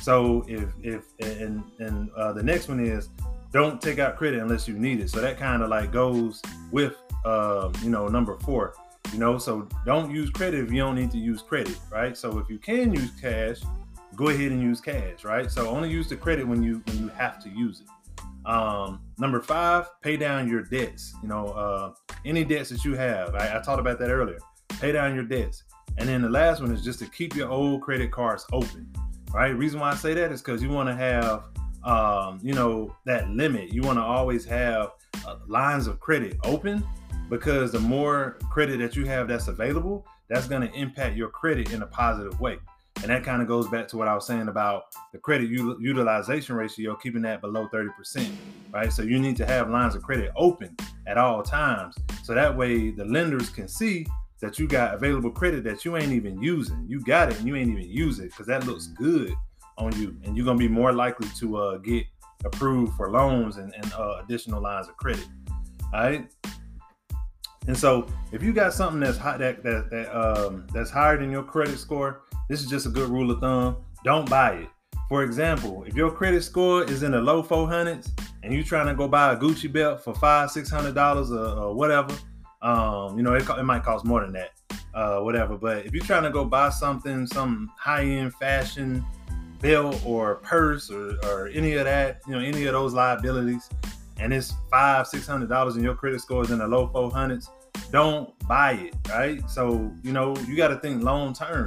So 0.00 0.44
if 0.46 0.68
if 0.82 1.06
and 1.18 1.64
and 1.80 2.10
uh, 2.12 2.34
the 2.34 2.42
next 2.42 2.68
one 2.68 2.78
is 2.78 3.08
don't 3.52 3.80
take 3.80 3.98
out 3.98 4.16
credit 4.16 4.40
unless 4.40 4.68
you 4.68 4.78
need 4.78 5.00
it. 5.00 5.10
So 5.10 5.20
that 5.20 5.38
kind 5.38 5.62
of 5.62 5.70
like 5.70 5.90
goes 5.90 6.40
with 6.70 6.94
um, 7.24 7.72
you 7.82 7.90
know 7.90 8.08
number 8.08 8.36
four. 8.38 8.74
You 9.12 9.18
know, 9.18 9.38
so 9.38 9.66
don't 9.86 10.10
use 10.10 10.28
credit 10.28 10.62
if 10.64 10.70
you 10.70 10.78
don't 10.78 10.94
need 10.94 11.10
to 11.12 11.18
use 11.18 11.40
credit, 11.40 11.78
right? 11.90 12.14
So 12.16 12.38
if 12.38 12.50
you 12.50 12.58
can 12.58 12.92
use 12.92 13.10
cash, 13.18 13.60
go 14.14 14.28
ahead 14.28 14.52
and 14.52 14.60
use 14.60 14.82
cash, 14.82 15.24
right? 15.24 15.50
So 15.50 15.68
only 15.68 15.90
use 15.90 16.08
the 16.08 16.16
credit 16.16 16.46
when 16.46 16.62
you 16.62 16.82
when 16.86 16.98
you 16.98 17.08
have 17.08 17.42
to 17.44 17.48
use 17.48 17.80
it. 17.80 17.86
Um, 18.48 19.00
number 19.18 19.40
five, 19.40 19.88
pay 20.02 20.16
down 20.16 20.48
your 20.48 20.62
debts. 20.62 21.14
You 21.22 21.28
know, 21.28 21.48
uh, 21.48 21.92
any 22.24 22.44
debts 22.44 22.70
that 22.70 22.84
you 22.84 22.94
have. 22.94 23.34
I, 23.34 23.58
I 23.58 23.62
talked 23.62 23.80
about 23.80 23.98
that 23.98 24.10
earlier. 24.10 24.38
Pay 24.80 24.92
down 24.92 25.14
your 25.14 25.24
debts. 25.24 25.64
And 25.98 26.08
then 26.08 26.22
the 26.22 26.28
last 26.28 26.60
one 26.60 26.72
is 26.72 26.82
just 26.82 26.98
to 27.00 27.06
keep 27.06 27.34
your 27.34 27.48
old 27.48 27.82
credit 27.82 28.10
cards 28.12 28.46
open. 28.52 28.90
Right. 29.32 29.48
Reason 29.48 29.78
why 29.78 29.90
I 29.90 29.94
say 29.94 30.14
that 30.14 30.32
is 30.32 30.40
because 30.40 30.62
you 30.62 30.70
want 30.70 30.88
to 30.88 30.94
have, 30.94 31.44
um, 31.84 32.38
you 32.42 32.54
know, 32.54 32.94
that 33.04 33.28
limit. 33.28 33.72
You 33.72 33.82
want 33.82 33.98
to 33.98 34.02
always 34.02 34.44
have 34.46 34.92
uh, 35.26 35.36
lines 35.46 35.86
of 35.86 36.00
credit 36.00 36.38
open 36.44 36.82
because 37.28 37.72
the 37.72 37.80
more 37.80 38.38
credit 38.50 38.78
that 38.78 38.96
you 38.96 39.04
have 39.06 39.28
that's 39.28 39.48
available, 39.48 40.06
that's 40.28 40.46
going 40.46 40.62
to 40.62 40.72
impact 40.74 41.16
your 41.16 41.28
credit 41.28 41.72
in 41.72 41.82
a 41.82 41.86
positive 41.86 42.38
way. 42.40 42.58
And 43.02 43.10
that 43.10 43.22
kind 43.22 43.40
of 43.40 43.46
goes 43.46 43.68
back 43.68 43.86
to 43.88 43.96
what 43.96 44.08
I 44.08 44.14
was 44.14 44.26
saying 44.26 44.48
about 44.48 44.86
the 45.12 45.18
credit 45.18 45.48
utilization 45.48 46.56
ratio, 46.56 46.96
keeping 46.96 47.22
that 47.22 47.40
below 47.40 47.68
30%, 47.68 48.28
right? 48.72 48.92
So 48.92 49.02
you 49.02 49.20
need 49.20 49.36
to 49.36 49.46
have 49.46 49.70
lines 49.70 49.94
of 49.94 50.02
credit 50.02 50.32
open 50.36 50.76
at 51.06 51.16
all 51.16 51.42
times. 51.42 51.94
So 52.24 52.34
that 52.34 52.56
way 52.56 52.90
the 52.90 53.04
lenders 53.04 53.50
can 53.50 53.68
see 53.68 54.06
that 54.40 54.58
you 54.58 54.66
got 54.66 54.94
available 54.94 55.30
credit 55.30 55.62
that 55.64 55.84
you 55.84 55.96
ain't 55.96 56.12
even 56.12 56.42
using. 56.42 56.84
You 56.88 57.00
got 57.00 57.30
it 57.30 57.38
and 57.38 57.46
you 57.46 57.54
ain't 57.54 57.70
even 57.70 57.88
use 57.88 58.18
it 58.18 58.30
because 58.30 58.46
that 58.46 58.66
looks 58.66 58.88
good 58.88 59.32
on 59.76 59.92
you. 60.00 60.16
And 60.24 60.36
you're 60.36 60.44
going 60.44 60.58
to 60.58 60.68
be 60.68 60.72
more 60.72 60.92
likely 60.92 61.28
to 61.38 61.56
uh, 61.56 61.78
get 61.78 62.04
approved 62.44 62.94
for 62.96 63.10
loans 63.10 63.58
and, 63.58 63.72
and 63.74 63.92
uh, 63.92 64.20
additional 64.24 64.60
lines 64.60 64.88
of 64.88 64.96
credit. 64.96 65.26
All 65.92 66.00
right. 66.00 66.28
And 67.68 67.76
so 67.76 68.06
if 68.32 68.42
you 68.42 68.54
got 68.54 68.72
something 68.72 68.98
that's 68.98 69.18
that 69.18 69.62
that, 69.62 69.90
that 69.90 70.18
um, 70.18 70.66
that's 70.72 70.90
higher 70.90 71.18
than 71.18 71.30
your 71.30 71.42
credit 71.42 71.78
score, 71.78 72.22
this 72.48 72.60
is 72.60 72.66
just 72.66 72.86
a 72.86 72.88
good 72.88 73.10
rule 73.10 73.30
of 73.30 73.40
thumb. 73.40 73.76
Don't 74.04 74.28
buy 74.28 74.52
it. 74.52 74.68
For 75.08 75.22
example, 75.22 75.84
if 75.86 75.94
your 75.94 76.10
credit 76.10 76.42
score 76.42 76.82
is 76.84 77.02
in 77.02 77.12
the 77.12 77.20
low 77.20 77.42
400s 77.42 78.10
and 78.42 78.54
you're 78.54 78.62
trying 78.62 78.86
to 78.86 78.94
go 78.94 79.06
buy 79.06 79.32
a 79.32 79.36
Gucci 79.36 79.70
belt 79.70 80.02
for 80.02 80.14
five, 80.14 80.50
six 80.50 80.70
hundred 80.70 80.94
dollars 80.94 81.30
or, 81.30 81.46
or, 81.46 81.74
whatever, 81.74 82.14
um, 82.62 83.16
you 83.18 83.22
know 83.22 83.34
it, 83.34 83.48
it, 83.48 83.62
might 83.64 83.82
cost 83.82 84.06
more 84.06 84.22
than 84.22 84.32
that, 84.32 84.50
uh, 84.94 85.20
whatever. 85.20 85.58
But 85.58 85.84
if 85.84 85.92
you're 85.92 86.04
trying 86.04 86.24
to 86.24 86.30
go 86.30 86.46
buy 86.46 86.70
something, 86.70 87.26
some 87.26 87.70
high-end 87.78 88.34
fashion 88.34 89.04
belt 89.60 90.00
or 90.06 90.36
purse 90.36 90.90
or, 90.90 91.18
or 91.24 91.48
any 91.48 91.74
of 91.74 91.84
that, 91.84 92.20
you 92.26 92.32
know, 92.32 92.40
any 92.40 92.64
of 92.64 92.72
those 92.72 92.94
liabilities, 92.94 93.68
and 94.18 94.32
it's 94.32 94.54
five, 94.70 95.06
six 95.06 95.26
hundred 95.26 95.48
dollars, 95.48 95.76
and 95.76 95.84
your 95.84 95.94
credit 95.94 96.20
score 96.20 96.42
is 96.42 96.50
in 96.50 96.58
the 96.58 96.68
low 96.68 96.88
400s, 96.88 97.48
don't 97.90 98.36
buy 98.48 98.72
it, 98.72 98.94
right? 99.08 99.48
So 99.48 99.92
you 100.02 100.12
know 100.12 100.36
you 100.46 100.56
got 100.56 100.68
to 100.68 100.76
think 100.76 101.02
long 101.02 101.32
term 101.32 101.66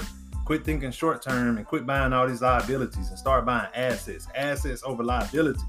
Quit 0.52 0.66
thinking 0.66 0.92
short 0.92 1.22
term 1.22 1.58
and 1.58 1.66
quit 1.66 1.86
buying 1.86 2.14
all 2.14 2.28
these 2.28 2.42
liabilities 2.42 3.10
and 3.10 3.18
start 3.18 3.46
buying 3.46 3.70
assets, 3.76 4.28
assets 4.36 4.82
over 4.84 5.04
liabilities. 5.04 5.64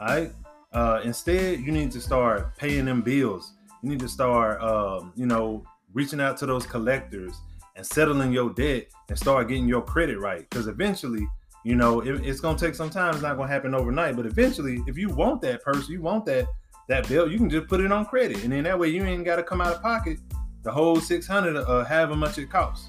Right. 0.00 0.32
Uh, 0.72 1.00
instead, 1.02 1.60
you 1.60 1.72
need 1.72 1.90
to 1.92 2.00
start 2.00 2.56
paying 2.56 2.84
them 2.84 3.02
bills. 3.02 3.54
You 3.82 3.90
need 3.90 4.00
to 4.00 4.08
start, 4.08 4.62
um, 4.62 5.12
you 5.16 5.26
know, 5.26 5.64
reaching 5.92 6.20
out 6.20 6.36
to 6.38 6.46
those 6.46 6.64
collectors 6.64 7.34
and 7.74 7.84
settling 7.84 8.32
your 8.32 8.50
debt 8.50 8.86
and 9.08 9.18
start 9.18 9.48
getting 9.48 9.68
your 9.68 9.82
credit 9.82 10.18
right. 10.18 10.48
Because 10.48 10.68
eventually, 10.68 11.28
you 11.68 11.76
know, 11.76 12.00
it, 12.00 12.26
it's 12.26 12.40
gonna 12.40 12.58
take 12.58 12.74
some 12.74 12.88
time. 12.88 13.12
It's 13.12 13.22
not 13.22 13.36
gonna 13.36 13.52
happen 13.52 13.74
overnight. 13.74 14.16
But 14.16 14.24
eventually, 14.24 14.82
if 14.86 14.96
you 14.96 15.10
want 15.10 15.42
that 15.42 15.62
person, 15.62 15.92
you 15.92 16.00
want 16.00 16.24
that 16.24 16.48
that 16.88 17.06
bill, 17.06 17.30
you 17.30 17.36
can 17.36 17.50
just 17.50 17.68
put 17.68 17.82
it 17.82 17.92
on 17.92 18.06
credit, 18.06 18.42
and 18.42 18.50
then 18.50 18.64
that 18.64 18.78
way 18.78 18.88
you 18.88 19.04
ain't 19.04 19.26
got 19.26 19.36
to 19.36 19.42
come 19.42 19.60
out 19.60 19.74
of 19.74 19.82
pocket 19.82 20.18
the 20.62 20.72
whole 20.72 20.98
six 20.98 21.26
hundred, 21.26 21.56
uh, 21.56 21.84
however 21.84 22.16
much 22.16 22.38
it 22.38 22.50
costs. 22.50 22.88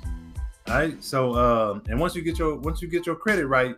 All 0.67 0.75
right. 0.75 1.03
So 1.03 1.33
uh, 1.33 1.79
and 1.89 1.99
once 1.99 2.15
you 2.15 2.21
get 2.21 2.39
your 2.39 2.55
once 2.55 2.81
you 2.81 2.87
get 2.87 3.05
your 3.05 3.17
credit 3.17 3.47
right, 3.47 3.75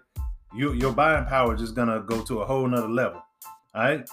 you, 0.53 0.73
your 0.73 0.93
buying 0.93 1.25
power 1.25 1.55
is 1.55 1.61
just 1.61 1.73
gonna 1.73 2.01
go 2.01 2.21
to 2.21 2.41
a 2.41 2.45
whole 2.45 2.67
nother 2.67 2.87
level. 2.87 3.23
All 3.73 3.81
right. 3.81 4.07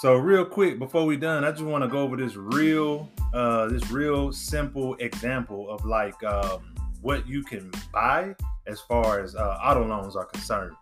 So 0.00 0.16
real 0.16 0.44
quick 0.44 0.78
before 0.78 1.06
we 1.06 1.16
done, 1.16 1.44
I 1.44 1.50
just 1.50 1.62
want 1.62 1.82
to 1.82 1.88
go 1.88 2.00
over 2.00 2.18
this 2.18 2.36
real 2.36 3.10
uh, 3.32 3.68
this 3.68 3.90
real 3.90 4.32
simple 4.32 4.96
example 4.96 5.70
of 5.70 5.82
like 5.86 6.22
um, 6.24 6.60
what 7.00 7.26
you 7.26 7.42
can 7.42 7.70
buy 7.92 8.34
as 8.66 8.80
far 8.80 9.20
as 9.20 9.34
uh, 9.34 9.58
auto 9.62 9.86
loans 9.86 10.16
are 10.16 10.26
concerned. 10.26 10.74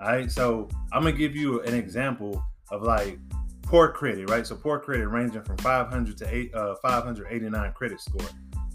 All 0.00 0.08
right. 0.08 0.30
So 0.30 0.68
I'm 0.92 1.02
gonna 1.02 1.16
give 1.16 1.36
you 1.36 1.60
an 1.62 1.74
example 1.74 2.42
of 2.70 2.82
like 2.82 3.18
poor 3.62 3.88
credit, 3.88 4.28
right? 4.28 4.46
So 4.46 4.54
poor 4.56 4.78
credit 4.78 5.08
ranging 5.08 5.42
from 5.42 5.56
500 5.58 6.18
to 6.18 6.34
eight, 6.34 6.54
uh, 6.54 6.74
589 6.76 7.72
credit 7.72 8.00
score. 8.00 8.28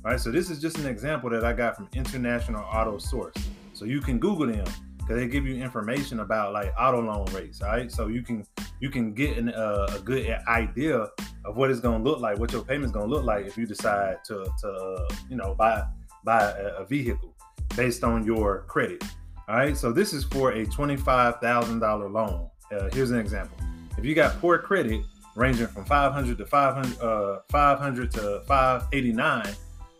All 0.05 0.11
right, 0.11 0.19
so 0.19 0.31
this 0.31 0.49
is 0.49 0.61
just 0.61 0.77
an 0.77 0.85
example 0.85 1.29
that 1.31 1.43
I 1.43 1.53
got 1.53 1.75
from 1.75 1.89
International 1.93 2.63
Auto 2.63 2.97
Source. 2.97 3.35
So 3.73 3.85
you 3.85 3.99
can 3.99 4.19
Google 4.19 4.47
them 4.47 4.65
because 4.97 5.17
they 5.17 5.27
give 5.27 5.45
you 5.45 5.61
information 5.61 6.21
about 6.21 6.53
like 6.53 6.73
auto 6.79 7.01
loan 7.01 7.25
rates. 7.33 7.61
All 7.61 7.69
right, 7.69 7.91
so 7.91 8.07
you 8.07 8.21
can 8.21 8.45
you 8.79 8.89
can 8.89 9.13
get 9.13 9.37
an, 9.37 9.49
uh, 9.49 9.87
a 9.95 9.99
good 9.99 10.29
idea 10.47 11.09
of 11.45 11.57
what 11.57 11.71
it's 11.71 11.79
to 11.81 11.97
look 11.97 12.19
like, 12.19 12.39
what 12.39 12.51
your 12.51 12.63
payment's 12.63 12.93
to 12.93 13.03
look 13.03 13.23
like 13.23 13.45
if 13.45 13.57
you 13.57 13.65
decide 13.65 14.23
to 14.25 14.47
to 14.61 14.67
uh, 14.67 15.07
you 15.29 15.35
know 15.35 15.55
buy 15.55 15.83
buy 16.27 16.51
a, 16.51 16.81
a 16.81 16.85
vehicle 16.85 17.33
based 17.75 18.03
on 18.03 18.23
your 18.25 18.65
credit. 18.67 19.03
All 19.47 19.55
right, 19.55 19.77
so 19.77 19.93
this 19.93 20.11
is 20.11 20.25
for 20.25 20.51
a 20.51 20.65
$25,000 20.65 22.11
loan. 22.11 22.49
Uh, 22.69 22.89
here's 22.91 23.11
an 23.11 23.19
example. 23.19 23.57
If 23.97 24.03
you 24.03 24.13
got 24.13 24.37
poor 24.41 24.59
credit 24.59 25.05
ranging 25.35 25.67
from 25.67 25.85
500 25.85 26.37
to 26.37 26.45
500, 26.45 27.01
uh, 27.01 27.39
500 27.49 28.11
to 28.11 28.41
589, 28.45 29.55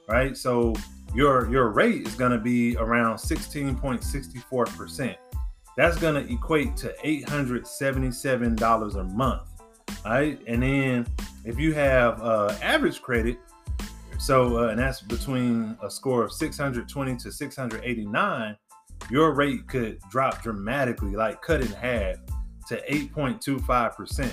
right? 0.10 0.36
So 0.36 0.74
your 1.15 1.50
your 1.50 1.69
rate 1.69 2.05
is 2.05 2.15
going 2.15 2.34
to 2.34 2.39
be 2.39 2.75
around 2.75 3.15
16.64%. 3.15 5.15
That's 5.77 5.98
going 5.98 6.15
to 6.15 6.34
equate 6.34 6.75
to 6.77 6.93
$877 7.05 8.96
a 8.96 9.03
month. 9.05 9.50
All 10.05 10.12
right, 10.12 10.38
and 10.46 10.62
then 10.62 11.07
if 11.46 11.57
you 11.57 11.74
have 11.74 12.22
uh, 12.22 12.53
average 12.62 13.01
credit, 13.01 13.39
so 14.17 14.57
uh, 14.57 14.67
and 14.69 14.79
that's 14.79 15.01
between 15.01 15.77
a 15.83 15.89
score 15.89 16.24
of 16.24 16.31
620 16.31 17.17
to 17.17 17.31
689 17.31 18.57
your 19.09 19.33
rate 19.33 19.67
could 19.67 20.00
drop 20.09 20.41
dramatically, 20.41 21.15
like 21.15 21.41
cut 21.41 21.62
in 21.62 21.67
half 21.67 22.17
to 22.67 22.81
8.25%. 22.89 24.29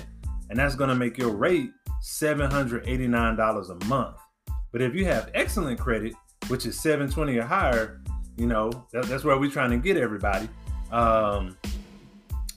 And 0.50 0.58
that's 0.58 0.74
going 0.74 0.88
to 0.88 0.96
make 0.96 1.16
your 1.16 1.30
rate 1.30 1.70
$789 2.02 3.70
a 3.70 3.84
month. 3.86 4.16
But 4.72 4.82
if 4.82 4.94
you 4.94 5.04
have 5.06 5.30
excellent 5.34 5.78
credit, 5.78 6.14
which 6.48 6.66
is 6.66 6.78
720 6.80 7.38
or 7.38 7.44
higher, 7.44 8.02
you 8.36 8.46
know, 8.46 8.70
that, 8.92 9.04
that's 9.04 9.24
where 9.24 9.38
we're 9.38 9.50
trying 9.50 9.70
to 9.70 9.76
get 9.76 9.96
everybody. 9.96 10.48
Um, 10.90 11.56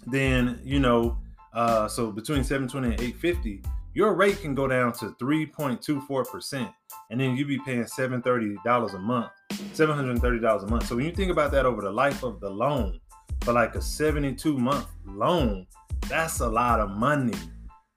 then, 0.07 0.59
you 0.63 0.79
know, 0.79 1.17
uh, 1.53 1.87
so 1.87 2.11
between 2.11 2.43
720 2.43 2.87
and 2.87 3.01
850, 3.01 3.61
your 3.97 4.13
rate 4.13 4.39
can 4.41 4.53
go 4.53 4.67
down 4.67 4.93
to 4.93 5.07
3.24%. 5.19 6.71
And 7.09 7.19
then 7.19 7.35
you'd 7.35 7.47
be 7.47 7.57
paying 7.65 7.83
$730 7.83 8.93
a 8.93 8.99
month 8.99 9.31
$730 9.49 10.63
a 10.63 10.67
month. 10.67 10.85
So 10.85 10.95
when 10.95 11.05
you 11.05 11.11
think 11.11 11.31
about 11.31 11.51
that 11.53 11.65
over 11.65 11.81
the 11.81 11.89
life 11.89 12.21
of 12.21 12.39
the 12.39 12.49
loan, 12.49 12.99
for 13.41 13.53
like 13.53 13.73
a 13.73 13.81
72 13.81 14.55
month 14.55 14.85
loan, 15.03 15.65
that's 16.07 16.41
a 16.41 16.47
lot 16.47 16.79
of 16.79 16.91
money. 16.91 17.33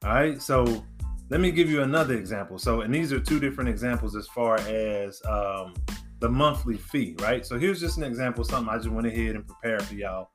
All 0.03 0.15
right. 0.15 0.41
So 0.41 0.87
let 1.29 1.41
me 1.41 1.51
give 1.51 1.69
you 1.69 1.83
another 1.83 2.15
example. 2.15 2.59
So, 2.59 2.81
and 2.81 2.95
these 2.95 3.13
are 3.13 3.21
two 3.21 3.39
different 3.39 3.69
examples 3.69 4.17
as 4.17 4.27
far 4.29 4.57
as 4.61 5.21
um, 5.29 5.75
the 6.21 6.31
monthly 6.31 6.79
fee, 6.79 7.15
right? 7.21 7.45
So 7.45 7.59
here's 7.59 7.79
just 7.79 7.99
an 7.99 8.05
example, 8.05 8.43
something 8.43 8.73
I 8.73 8.79
just 8.79 8.89
went 8.89 9.07
ahead 9.07 9.37
and 9.37 9.47
prepared 9.47 9.83
for 9.83 9.95
y'all. 9.95 10.31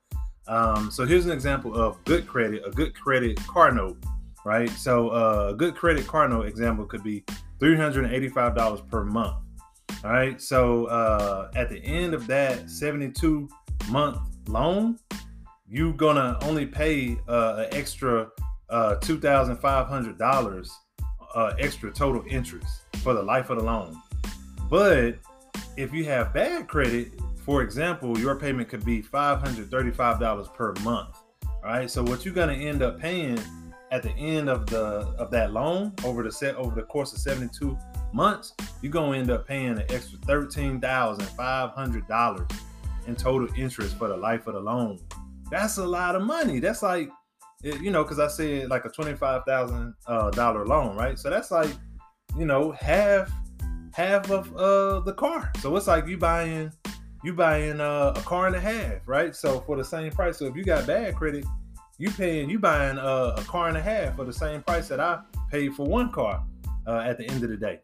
Um, 0.46 0.92
so 0.92 1.04
here's 1.04 1.26
an 1.26 1.32
example 1.32 1.74
of 1.74 2.04
good 2.04 2.28
credit, 2.28 2.62
a 2.64 2.70
good 2.70 2.94
credit 2.94 3.36
car 3.48 3.72
note, 3.72 3.98
right? 4.46 4.70
So 4.70 5.08
uh, 5.08 5.48
a 5.50 5.54
good 5.54 5.74
credit 5.74 6.06
car 6.06 6.28
note 6.28 6.46
example 6.46 6.84
could 6.86 7.02
be 7.02 7.24
$385 7.60 8.88
per 8.88 9.04
month. 9.04 9.34
All 10.04 10.12
right. 10.12 10.40
So 10.40 10.86
uh, 10.86 11.50
at 11.56 11.68
the 11.68 11.80
end 11.84 12.14
of 12.14 12.28
that 12.28 12.70
72 12.70 13.48
month 13.90 14.18
loan, 14.46 14.98
you're 15.68 15.92
gonna 15.92 16.38
only 16.42 16.64
pay 16.64 17.18
uh, 17.26 17.66
an 17.66 17.76
extra 17.76 18.28
uh, 18.70 18.94
two 18.96 19.18
thousand 19.18 19.56
five 19.56 19.88
hundred 19.88 20.16
dollars 20.16 20.72
uh, 21.34 21.54
extra 21.58 21.90
total 21.92 22.22
interest 22.28 22.82
for 22.98 23.14
the 23.14 23.22
life 23.22 23.50
of 23.50 23.58
the 23.58 23.64
loan. 23.64 24.00
But 24.70 25.18
if 25.76 25.92
you 25.92 26.04
have 26.04 26.32
bad 26.32 26.68
credit, 26.68 27.08
for 27.44 27.62
example, 27.62 28.16
your 28.16 28.36
payment 28.36 28.68
could 28.68 28.84
be 28.84 29.02
five 29.02 29.40
hundred 29.40 29.72
thirty-five 29.72 30.20
dollars 30.20 30.46
per 30.54 30.72
month. 30.84 31.16
All 31.44 31.62
right. 31.64 31.90
So 31.90 32.04
what 32.04 32.24
you're 32.24 32.34
gonna 32.34 32.52
end 32.52 32.82
up 32.82 33.00
paying 33.00 33.40
at 33.96 34.02
the 34.02 34.12
end 34.12 34.50
of 34.50 34.66
the 34.66 35.08
of 35.18 35.30
that 35.30 35.52
loan 35.52 35.90
over 36.04 36.22
the 36.22 36.30
set 36.30 36.54
over 36.56 36.74
the 36.74 36.82
course 36.82 37.14
of 37.14 37.18
72 37.18 37.76
months, 38.12 38.52
you're 38.82 38.92
gonna 38.92 39.16
end 39.16 39.30
up 39.30 39.48
paying 39.48 39.70
an 39.70 39.84
extra 39.88 40.18
thirteen 40.20 40.78
thousand 40.80 41.26
five 41.30 41.70
hundred 41.70 42.06
dollars 42.06 42.46
in 43.06 43.16
total 43.16 43.48
interest 43.56 43.96
for 43.96 44.08
the 44.08 44.16
life 44.16 44.46
of 44.46 44.54
the 44.54 44.60
loan. 44.60 44.98
That's 45.50 45.78
a 45.78 45.86
lot 45.86 46.14
of 46.14 46.22
money. 46.22 46.60
That's 46.60 46.82
like, 46.82 47.08
you 47.62 47.90
know, 47.90 48.02
because 48.02 48.18
I 48.18 48.28
said 48.28 48.68
like 48.68 48.84
a 48.84 48.90
twenty-five 48.90 49.44
thousand 49.46 49.94
uh, 50.06 50.30
dollar 50.30 50.66
loan, 50.66 50.94
right? 50.94 51.18
So 51.18 51.30
that's 51.30 51.50
like, 51.50 51.70
you 52.36 52.44
know, 52.44 52.72
half 52.72 53.32
half 53.94 54.30
of 54.30 54.54
uh, 54.56 55.00
the 55.00 55.14
car. 55.14 55.50
So 55.62 55.74
it's 55.74 55.86
like 55.86 56.06
you 56.06 56.18
buying 56.18 56.70
you 57.24 57.32
buying 57.32 57.80
uh, 57.80 58.12
a 58.14 58.20
car 58.20 58.46
and 58.46 58.56
a 58.56 58.60
half, 58.60 59.08
right? 59.08 59.34
So 59.34 59.60
for 59.60 59.76
the 59.76 59.84
same 59.84 60.12
price. 60.12 60.36
So 60.38 60.44
if 60.44 60.54
you 60.54 60.64
got 60.64 60.86
bad 60.86 61.14
credit, 61.16 61.46
you 61.98 62.10
paying 62.10 62.50
you 62.50 62.58
buying 62.58 62.98
uh, 62.98 63.34
a 63.36 63.42
car 63.42 63.68
and 63.68 63.76
a 63.76 63.82
half 63.82 64.16
for 64.16 64.24
the 64.24 64.32
same 64.32 64.62
price 64.62 64.88
that 64.88 65.00
I 65.00 65.20
paid 65.50 65.74
for 65.74 65.86
one 65.86 66.10
car 66.10 66.44
uh, 66.86 66.98
at 66.98 67.18
the 67.18 67.28
end 67.28 67.42
of 67.42 67.50
the 67.50 67.56
day. 67.56 67.80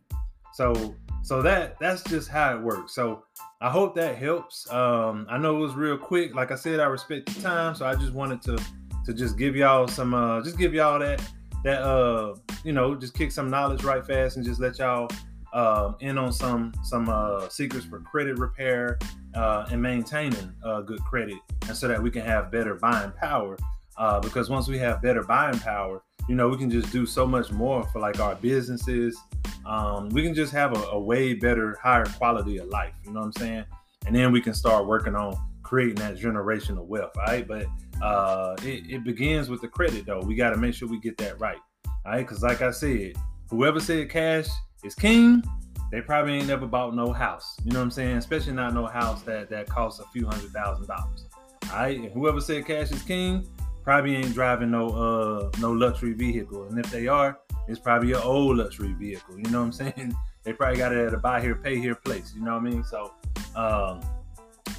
So 0.54 0.94
so 1.22 1.40
that 1.42 1.78
that's 1.78 2.02
just 2.02 2.28
how 2.28 2.56
it 2.56 2.62
works. 2.62 2.94
So 2.94 3.24
I 3.60 3.70
hope 3.70 3.94
that 3.94 4.16
helps. 4.16 4.70
Um, 4.70 5.26
I 5.30 5.38
know 5.38 5.56
it 5.56 5.60
was 5.60 5.74
real 5.74 5.96
quick. 5.96 6.34
Like 6.34 6.50
I 6.50 6.56
said, 6.56 6.80
I 6.80 6.86
respect 6.86 7.32
the 7.32 7.40
time, 7.40 7.74
so 7.74 7.86
I 7.86 7.94
just 7.94 8.12
wanted 8.12 8.42
to 8.42 8.58
to 9.06 9.14
just 9.14 9.36
give 9.36 9.56
y'all 9.56 9.88
some 9.88 10.14
uh 10.14 10.42
just 10.42 10.58
give 10.58 10.74
y'all 10.74 10.98
that 10.98 11.22
that 11.64 11.82
uh 11.82 12.36
you 12.64 12.72
know 12.72 12.94
just 12.94 13.14
kick 13.14 13.32
some 13.32 13.50
knowledge 13.50 13.82
right 13.84 14.04
fast 14.04 14.36
and 14.36 14.44
just 14.44 14.60
let 14.60 14.78
y'all 14.78 15.08
uh, 15.52 15.92
in 16.00 16.18
on 16.18 16.32
some 16.32 16.72
some 16.82 17.08
uh, 17.08 17.48
secrets 17.48 17.86
for 17.86 18.00
credit 18.00 18.38
repair 18.38 18.98
uh, 19.34 19.66
and 19.70 19.80
maintaining 19.80 20.52
uh, 20.64 20.80
good 20.80 21.00
credit, 21.04 21.36
and 21.68 21.76
so 21.76 21.88
that 21.88 22.02
we 22.02 22.10
can 22.10 22.22
have 22.22 22.50
better 22.50 22.74
buying 22.74 23.12
power. 23.12 23.56
Uh, 23.96 24.20
because 24.20 24.48
once 24.48 24.68
we 24.68 24.78
have 24.78 25.02
better 25.02 25.22
buying 25.22 25.58
power, 25.58 26.02
you 26.28 26.34
know, 26.34 26.48
we 26.48 26.56
can 26.56 26.70
just 26.70 26.92
do 26.92 27.04
so 27.04 27.26
much 27.26 27.50
more 27.50 27.82
for 27.88 28.00
like 28.00 28.20
our 28.20 28.34
businesses. 28.36 29.18
Um, 29.66 30.08
we 30.10 30.22
can 30.22 30.34
just 30.34 30.52
have 30.52 30.76
a, 30.76 30.80
a, 30.90 30.98
way 30.98 31.34
better, 31.34 31.76
higher 31.82 32.06
quality 32.06 32.58
of 32.58 32.68
life. 32.68 32.94
You 33.04 33.12
know 33.12 33.20
what 33.20 33.26
I'm 33.26 33.32
saying? 33.32 33.64
And 34.06 34.14
then 34.14 34.32
we 34.32 34.40
can 34.40 34.54
start 34.54 34.86
working 34.86 35.14
on 35.14 35.36
creating 35.62 35.96
that 35.96 36.16
generational 36.16 36.86
wealth. 36.86 37.12
Right? 37.16 37.46
But 37.46 37.66
uh, 38.02 38.56
it, 38.62 38.90
it 38.90 39.04
begins 39.04 39.48
with 39.48 39.60
the 39.60 39.68
credit, 39.68 40.06
though. 40.06 40.20
We 40.20 40.34
got 40.34 40.50
to 40.50 40.56
make 40.56 40.74
sure 40.74 40.88
we 40.88 41.00
get 41.00 41.16
that 41.18 41.40
right. 41.40 41.58
Right? 42.04 42.20
Because 42.20 42.42
like 42.42 42.62
I 42.62 42.70
said, 42.70 43.14
whoever 43.50 43.78
said 43.78 44.10
cash 44.10 44.48
is 44.84 44.94
king, 44.94 45.42
they 45.90 46.00
probably 46.00 46.34
ain't 46.34 46.46
never 46.46 46.66
bought 46.66 46.94
no 46.94 47.12
house. 47.12 47.56
You 47.64 47.72
know 47.72 47.80
what 47.80 47.84
I'm 47.84 47.90
saying? 47.90 48.16
Especially 48.16 48.54
not 48.54 48.74
no 48.74 48.86
house 48.86 49.22
that 49.22 49.50
that 49.50 49.68
costs 49.68 50.00
a 50.00 50.04
few 50.06 50.26
hundred 50.26 50.50
thousand 50.50 50.86
dollars. 50.86 51.26
All 51.70 51.78
right? 51.78 51.98
And 51.98 52.10
whoever 52.12 52.40
said 52.40 52.66
cash 52.66 52.90
is 52.90 53.02
king, 53.02 53.46
probably 53.82 54.16
ain't 54.16 54.34
driving 54.34 54.70
no 54.70 54.88
uh 54.90 55.50
no 55.60 55.72
luxury 55.72 56.12
vehicle. 56.12 56.64
And 56.68 56.78
if 56.78 56.90
they 56.90 57.08
are, 57.08 57.38
it's 57.68 57.78
probably 57.78 58.12
an 58.12 58.20
old 58.22 58.58
luxury 58.58 58.92
vehicle. 58.92 59.38
You 59.38 59.50
know 59.50 59.60
what 59.60 59.66
I'm 59.66 59.72
saying? 59.96 60.16
They 60.44 60.52
probably 60.52 60.78
got 60.78 60.92
it 60.92 61.06
at 61.06 61.14
a 61.14 61.18
buy 61.18 61.40
here, 61.40 61.54
pay 61.54 61.78
here 61.78 61.94
place. 61.94 62.32
You 62.34 62.42
know 62.42 62.52
what 62.52 62.66
I 62.66 62.70
mean? 62.70 62.84
So 62.84 63.12
um 63.56 64.00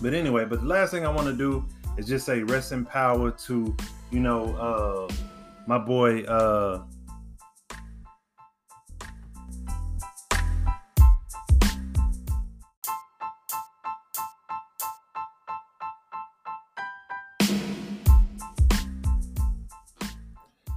but 0.02 0.14
anyway, 0.14 0.46
but 0.46 0.62
the 0.62 0.68
last 0.68 0.92
thing 0.92 1.06
I 1.06 1.10
want 1.10 1.28
to 1.28 1.34
do 1.36 1.66
is 1.98 2.08
just 2.08 2.26
say 2.26 2.44
rest 2.44 2.72
in 2.72 2.86
power 2.86 3.32
to, 3.32 3.76
you 4.12 4.20
know, 4.20 4.56
uh 4.56 5.14
my 5.68 5.78
boy 5.78 6.24
uh 6.24 6.84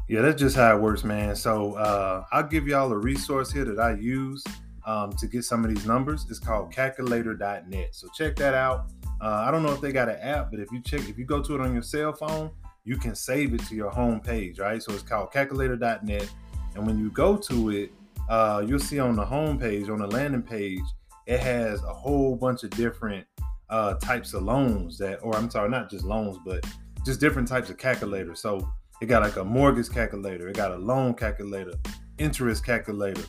Yeah, 0.09 0.23
that's 0.23 0.41
just 0.41 0.55
how 0.55 0.77
it 0.77 0.81
works, 0.81 1.03
man. 1.03 1.35
So 1.35 1.75
uh, 1.75 2.25
I'll 2.31 2.47
give 2.47 2.69
y'all 2.69 2.93
a 2.93 2.97
resource 2.97 3.51
here 3.51 3.65
that 3.65 3.81
I 3.81 3.95
use 3.95 4.45
um, 4.87 5.13
to 5.15 5.27
get 5.27 5.45
some 5.45 5.65
of 5.65 5.75
these 5.75 5.85
numbers. 5.85 6.27
It's 6.31 6.39
called 6.39 6.73
calculator.net. 6.73 7.89
So 7.91 8.09
check 8.15 8.37
that 8.37 8.55
out. 8.55 8.87
Uh, 9.21 9.45
I 9.47 9.51
don't 9.51 9.65
know 9.65 9.73
if 9.73 9.81
they 9.81 9.93
got 9.93 10.09
an 10.09 10.19
app, 10.21 10.51
but 10.51 10.61
if 10.61 10.71
you 10.71 10.81
check, 10.81 11.09
if 11.09 11.19
you 11.19 11.25
go 11.25 11.43
to 11.43 11.55
it 11.57 11.61
on 11.61 11.73
your 11.73 11.83
cell 11.83 12.13
phone, 12.13 12.51
you 12.85 12.97
can 12.97 13.17
save 13.17 13.53
it 13.53 13.67
to 13.67 13.75
your 13.75 13.91
home 13.91 14.21
page, 14.21 14.61
right? 14.61 14.81
So 14.81 14.93
it's 14.93 15.03
called 15.03 15.33
calculator.net. 15.33 16.31
And 16.77 16.87
when 16.87 16.99
you 16.99 17.11
go 17.11 17.37
to 17.37 17.71
it, 17.71 17.93
uh, 18.29 18.65
you'll 18.67 18.79
see 18.79 19.01
on 19.01 19.17
the 19.17 19.25
home 19.25 19.59
page, 19.59 19.89
on 19.89 19.99
the 19.99 20.07
landing 20.07 20.43
page, 20.43 20.85
it 21.27 21.41
has 21.41 21.83
a 21.83 21.93
whole 21.93 22.37
bunch 22.37 22.63
of 22.63 22.71
different 22.71 23.27
uh, 23.71 23.95
types 23.95 24.35
of 24.35 24.45
loans 24.45 24.99
that, 24.99 25.17
or 25.23 25.35
I'm 25.35 25.51
sorry, 25.51 25.69
not 25.69 25.91
just 25.91 26.05
loans, 26.05 26.39
but 26.45 26.65
just 27.05 27.19
different 27.19 27.49
types 27.49 27.71
of 27.71 27.79
calculators. 27.79 28.41
So 28.41 28.69
it 29.01 29.07
got 29.07 29.23
like 29.23 29.37
a 29.37 29.45
mortgage 29.45 29.91
calculator, 29.91 30.49
it 30.49 30.57
got 30.57 30.73
a 30.73 30.77
loan 30.77 31.15
calculator, 31.15 31.73
interest 32.19 32.65
calculator, 32.65 33.23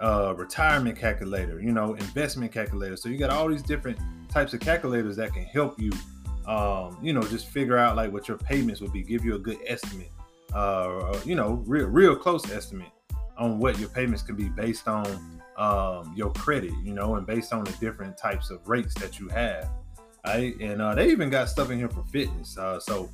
uh, 0.00 0.34
retirement 0.36 0.98
calculator, 0.98 1.60
you 1.60 1.72
know, 1.72 1.94
investment 1.94 2.52
calculator. 2.52 2.96
So 2.96 3.08
you 3.08 3.18
got 3.18 3.30
all 3.30 3.48
these 3.48 3.62
different 3.62 3.98
types 4.28 4.54
of 4.54 4.60
calculators 4.60 5.16
that 5.16 5.34
can 5.34 5.44
help 5.44 5.78
you, 5.78 5.90
um, 6.46 6.96
you 7.02 7.12
know, 7.12 7.22
just 7.22 7.48
figure 7.48 7.76
out 7.76 7.96
like 7.96 8.12
what 8.12 8.28
your 8.28 8.38
payments 8.38 8.80
would 8.80 8.92
be, 8.92 9.02
give 9.02 9.24
you 9.24 9.34
a 9.34 9.38
good 9.38 9.58
estimate, 9.66 10.10
uh, 10.54 11.18
you 11.24 11.34
know, 11.34 11.62
real 11.66 11.86
real 11.86 12.16
close 12.16 12.50
estimate 12.50 12.90
on 13.36 13.58
what 13.58 13.78
your 13.78 13.88
payments 13.90 14.22
can 14.22 14.36
be 14.36 14.48
based 14.48 14.88
on 14.88 15.40
um, 15.56 16.12
your 16.16 16.32
credit, 16.32 16.72
you 16.82 16.94
know, 16.94 17.16
and 17.16 17.26
based 17.26 17.52
on 17.52 17.64
the 17.64 17.72
different 17.72 18.16
types 18.16 18.50
of 18.50 18.66
rates 18.66 18.94
that 18.94 19.18
you 19.18 19.28
have. 19.28 19.68
Right? 20.26 20.58
And 20.60 20.82
uh, 20.82 20.94
they 20.94 21.10
even 21.10 21.30
got 21.30 21.48
stuff 21.48 21.70
in 21.70 21.78
here 21.78 21.88
for 21.88 22.04
fitness. 22.04 22.56
Uh, 22.56 22.78
so 22.78 23.10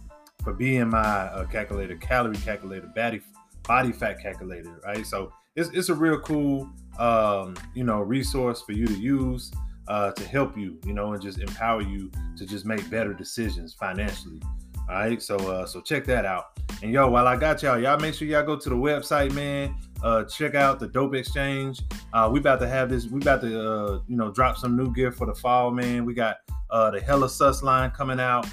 for 0.47 0.55
BMI 0.55 1.37
uh, 1.37 1.45
calculator, 1.47 1.97
calorie 1.97 2.37
calculator, 2.37 2.87
body 2.95 3.21
body 3.67 3.91
fat 3.91 4.23
calculator, 4.23 4.81
right? 4.87 5.05
So 5.05 5.33
it's, 5.57 5.71
it's 5.71 5.89
a 5.89 5.95
real 5.95 6.21
cool 6.21 6.71
um, 7.01 7.57
you 7.75 7.83
know 7.83 8.01
resource 8.01 8.63
for 8.63 8.73
you 8.73 8.87
to 8.87 8.95
use. 8.95 9.53
uh, 9.89 10.13
to 10.13 10.25
help 10.25 10.57
you, 10.57 10.79
you 10.85 10.93
know, 10.93 11.13
and 11.13 11.23
just 11.23 11.39
empower 11.39 11.83
you 11.83 12.11
to 12.37 12.47
just 12.47 12.65
make 12.67 12.89
better 12.91 13.15
decisions 13.15 13.75
financially. 13.75 14.41
All 14.89 14.97
right, 14.97 15.21
so 15.21 15.37
uh, 15.37 15.67
so 15.67 15.81
check 15.81 16.05
that 16.07 16.25
out. 16.25 16.59
And 16.83 16.93
yo, 16.93 17.09
while 17.09 17.27
I 17.27 17.37
got 17.37 17.63
y'all, 17.63 17.79
y'all 17.79 17.99
make 17.99 18.15
sure 18.15 18.29
y'all 18.29 18.45
go 18.45 18.57
to 18.57 18.69
the 18.69 18.77
website, 18.77 19.33
man. 19.33 19.75
Uh, 20.03 20.25
check 20.25 20.55
out 20.55 20.79
the 20.79 20.87
Dope 20.87 21.15
Exchange. 21.15 21.81
Uh, 22.13 22.29
we 22.33 22.39
about 22.39 22.61
to 22.61 22.69
have 22.69 22.89
this. 22.89 23.07
We 23.07 23.21
about 23.21 23.41
to 23.41 23.61
uh, 23.61 24.01
you 24.07 24.17
know 24.17 24.31
drop 24.31 24.57
some 24.57 24.77
new 24.77 24.93
gear 24.93 25.11
for 25.11 25.27
the 25.27 25.35
fall, 25.35 25.71
man. 25.71 26.05
We 26.05 26.15
got 26.15 26.37
uh, 26.71 26.91
the 26.91 27.01
Hella 27.01 27.29
Sus 27.29 27.63
line 27.63 27.91
coming 27.91 28.21
out. 28.21 28.47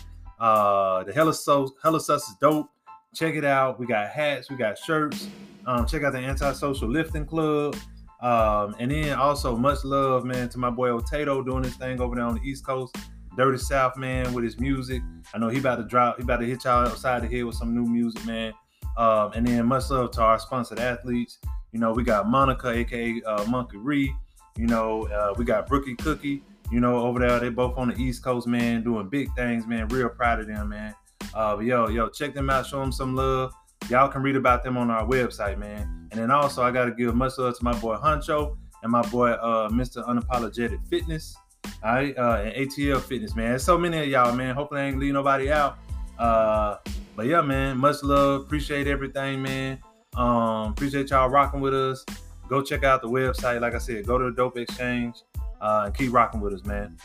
Uh, 0.44 1.06
the 1.06 1.14
Hella 1.14 1.34
Sus 1.34 1.72
Hella 1.82 2.02
Sus 2.02 2.28
is 2.28 2.36
dope. 2.42 2.70
Check 3.16 3.36
it 3.36 3.46
out. 3.46 3.80
We 3.80 3.86
got 3.86 4.10
hats. 4.10 4.50
We 4.50 4.58
got 4.58 4.78
shirts. 4.78 5.30
Um, 5.66 5.86
check 5.86 6.04
out 6.04 6.12
the 6.12 6.20
Antisocial 6.20 6.90
Lifting 6.90 7.26
Club. 7.26 7.78
Um, 8.22 8.76
and 8.78 8.92
then 8.92 9.14
also 9.18 9.56
much 9.56 9.86
love, 9.86 10.26
man, 10.26 10.50
to 10.50 10.58
my 10.58 10.70
boy 10.70 10.90
Otato 10.90 11.42
doing 11.44 11.64
his 11.64 11.78
thing 11.78 12.02
over 12.02 12.16
there 12.16 12.26
on 12.26 12.36
the 12.36 12.42
East 12.42 12.66
Coast. 12.66 12.94
Dirty 13.38 13.58
South, 13.58 13.96
man, 13.96 14.34
with 14.34 14.44
his 14.44 14.60
music. 14.60 15.02
I 15.34 15.38
know 15.38 15.48
he 15.48 15.60
about 15.60 15.78
to 15.78 15.84
drop, 15.86 16.18
he 16.18 16.24
about 16.24 16.42
to 16.42 16.46
hit 16.46 16.66
y'all 16.66 16.88
outside 16.88 17.24
the 17.24 17.28
head 17.34 17.46
with 17.46 17.56
some 17.56 17.74
new 17.74 17.86
music, 17.86 18.26
man. 18.26 18.52
Um, 18.98 19.32
and 19.36 19.48
then 19.48 19.66
much 19.66 19.90
love 19.90 20.12
to 20.12 20.22
our 20.22 20.40
sponsored 20.40 20.80
athletes. 20.80 21.40
You 21.72 21.80
know, 21.80 21.94
we 21.94 22.04
got 22.04 22.28
Monica, 22.28 22.70
aka 22.70 23.22
uh, 23.26 23.46
Monkey 23.46 23.78
Ree. 23.78 24.14
You 24.58 24.68
know, 24.68 25.08
uh, 25.08 25.34
we 25.38 25.46
got 25.46 25.68
Brookie 25.68 25.96
Cookie. 25.96 26.44
You 26.74 26.80
know, 26.80 26.96
over 27.01 27.20
there, 27.20 27.39
they 27.39 27.50
both 27.50 27.77
on 27.77 27.89
the 27.89 28.01
East 28.01 28.24
Coast, 28.24 28.48
man, 28.48 28.84
doing 28.84 29.08
big 29.08 29.30
things, 29.36 29.68
man. 29.68 29.88
Real 29.89 30.10
proud 30.10 30.39
of 30.39 30.48
them, 30.48 30.70
man. 30.70 30.96
Uh, 31.32 31.56
but 31.56 31.65
yo, 31.65 31.88
yo, 31.88 32.10
check 32.10 32.34
them 32.34 32.50
out, 32.50 32.65
show 32.65 32.80
them 32.80 32.92
some 32.92 33.15
love. 33.15 33.53
Y'all 33.92 34.10
can 34.10 34.24
read 34.24 34.36
about 34.36 34.63
them 34.63 34.75
on 34.75 34.89
our 34.89 35.06
website, 35.06 35.60
man. 35.60 36.08
And 36.10 36.20
then 36.20 36.32
also, 36.32 36.63
I 36.63 36.72
got 36.72 36.86
to 36.86 36.92
give 36.92 37.13
much 37.13 37.38
love 37.38 37.56
to 37.56 37.63
my 37.63 37.80
boy 37.80 37.98
Huncho 37.98 38.58
and 38.82 38.92
my 38.92 39.03
boy 39.10 39.34
uh, 39.34 39.70
Mr. 39.70 40.03
Unapologetic 40.08 40.84
Fitness. 40.88 41.36
All 41.84 41.94
right, 41.94 42.18
uh, 42.18 42.42
and 42.44 42.56
ATL 42.56 43.01
Fitness, 43.01 43.36
man. 43.36 43.50
There's 43.50 43.63
so 43.63 43.77
many 43.77 44.00
of 44.00 44.08
y'all, 44.08 44.34
man. 44.34 44.56
Hopefully, 44.56 44.82
I 44.82 44.86
ain't 44.86 44.98
leave 44.98 45.13
nobody 45.13 45.51
out. 45.51 45.77
Uh, 46.18 46.77
but 47.15 47.27
yeah, 47.27 47.42
man, 47.42 47.77
much 47.77 48.01
love. 48.01 48.42
Appreciate 48.42 48.88
everything, 48.88 49.44
man. 49.44 49.77
Um, 50.15 50.72
appreciate 50.72 51.12
y'all 51.12 51.30
rocking 51.30 51.62
with 51.62 51.75
us. 51.75 52.03
Go 52.50 52.63
check 52.63 52.84
out 52.84 53.03
the 53.03 53.10
website. 53.10 53.62
Like 53.62 53.75
I 53.75 53.77
said, 53.77 54.08
go 54.08 54.18
to 54.18 54.25
the 54.25 54.32
Dope 54.32 54.58
Exchange 54.58 55.18
uh, 55.63 55.84
and 55.86 55.96
keep 55.96 56.13
rocking 56.13 56.41
with 56.41 56.53
us, 56.53 56.63
man. 56.65 56.98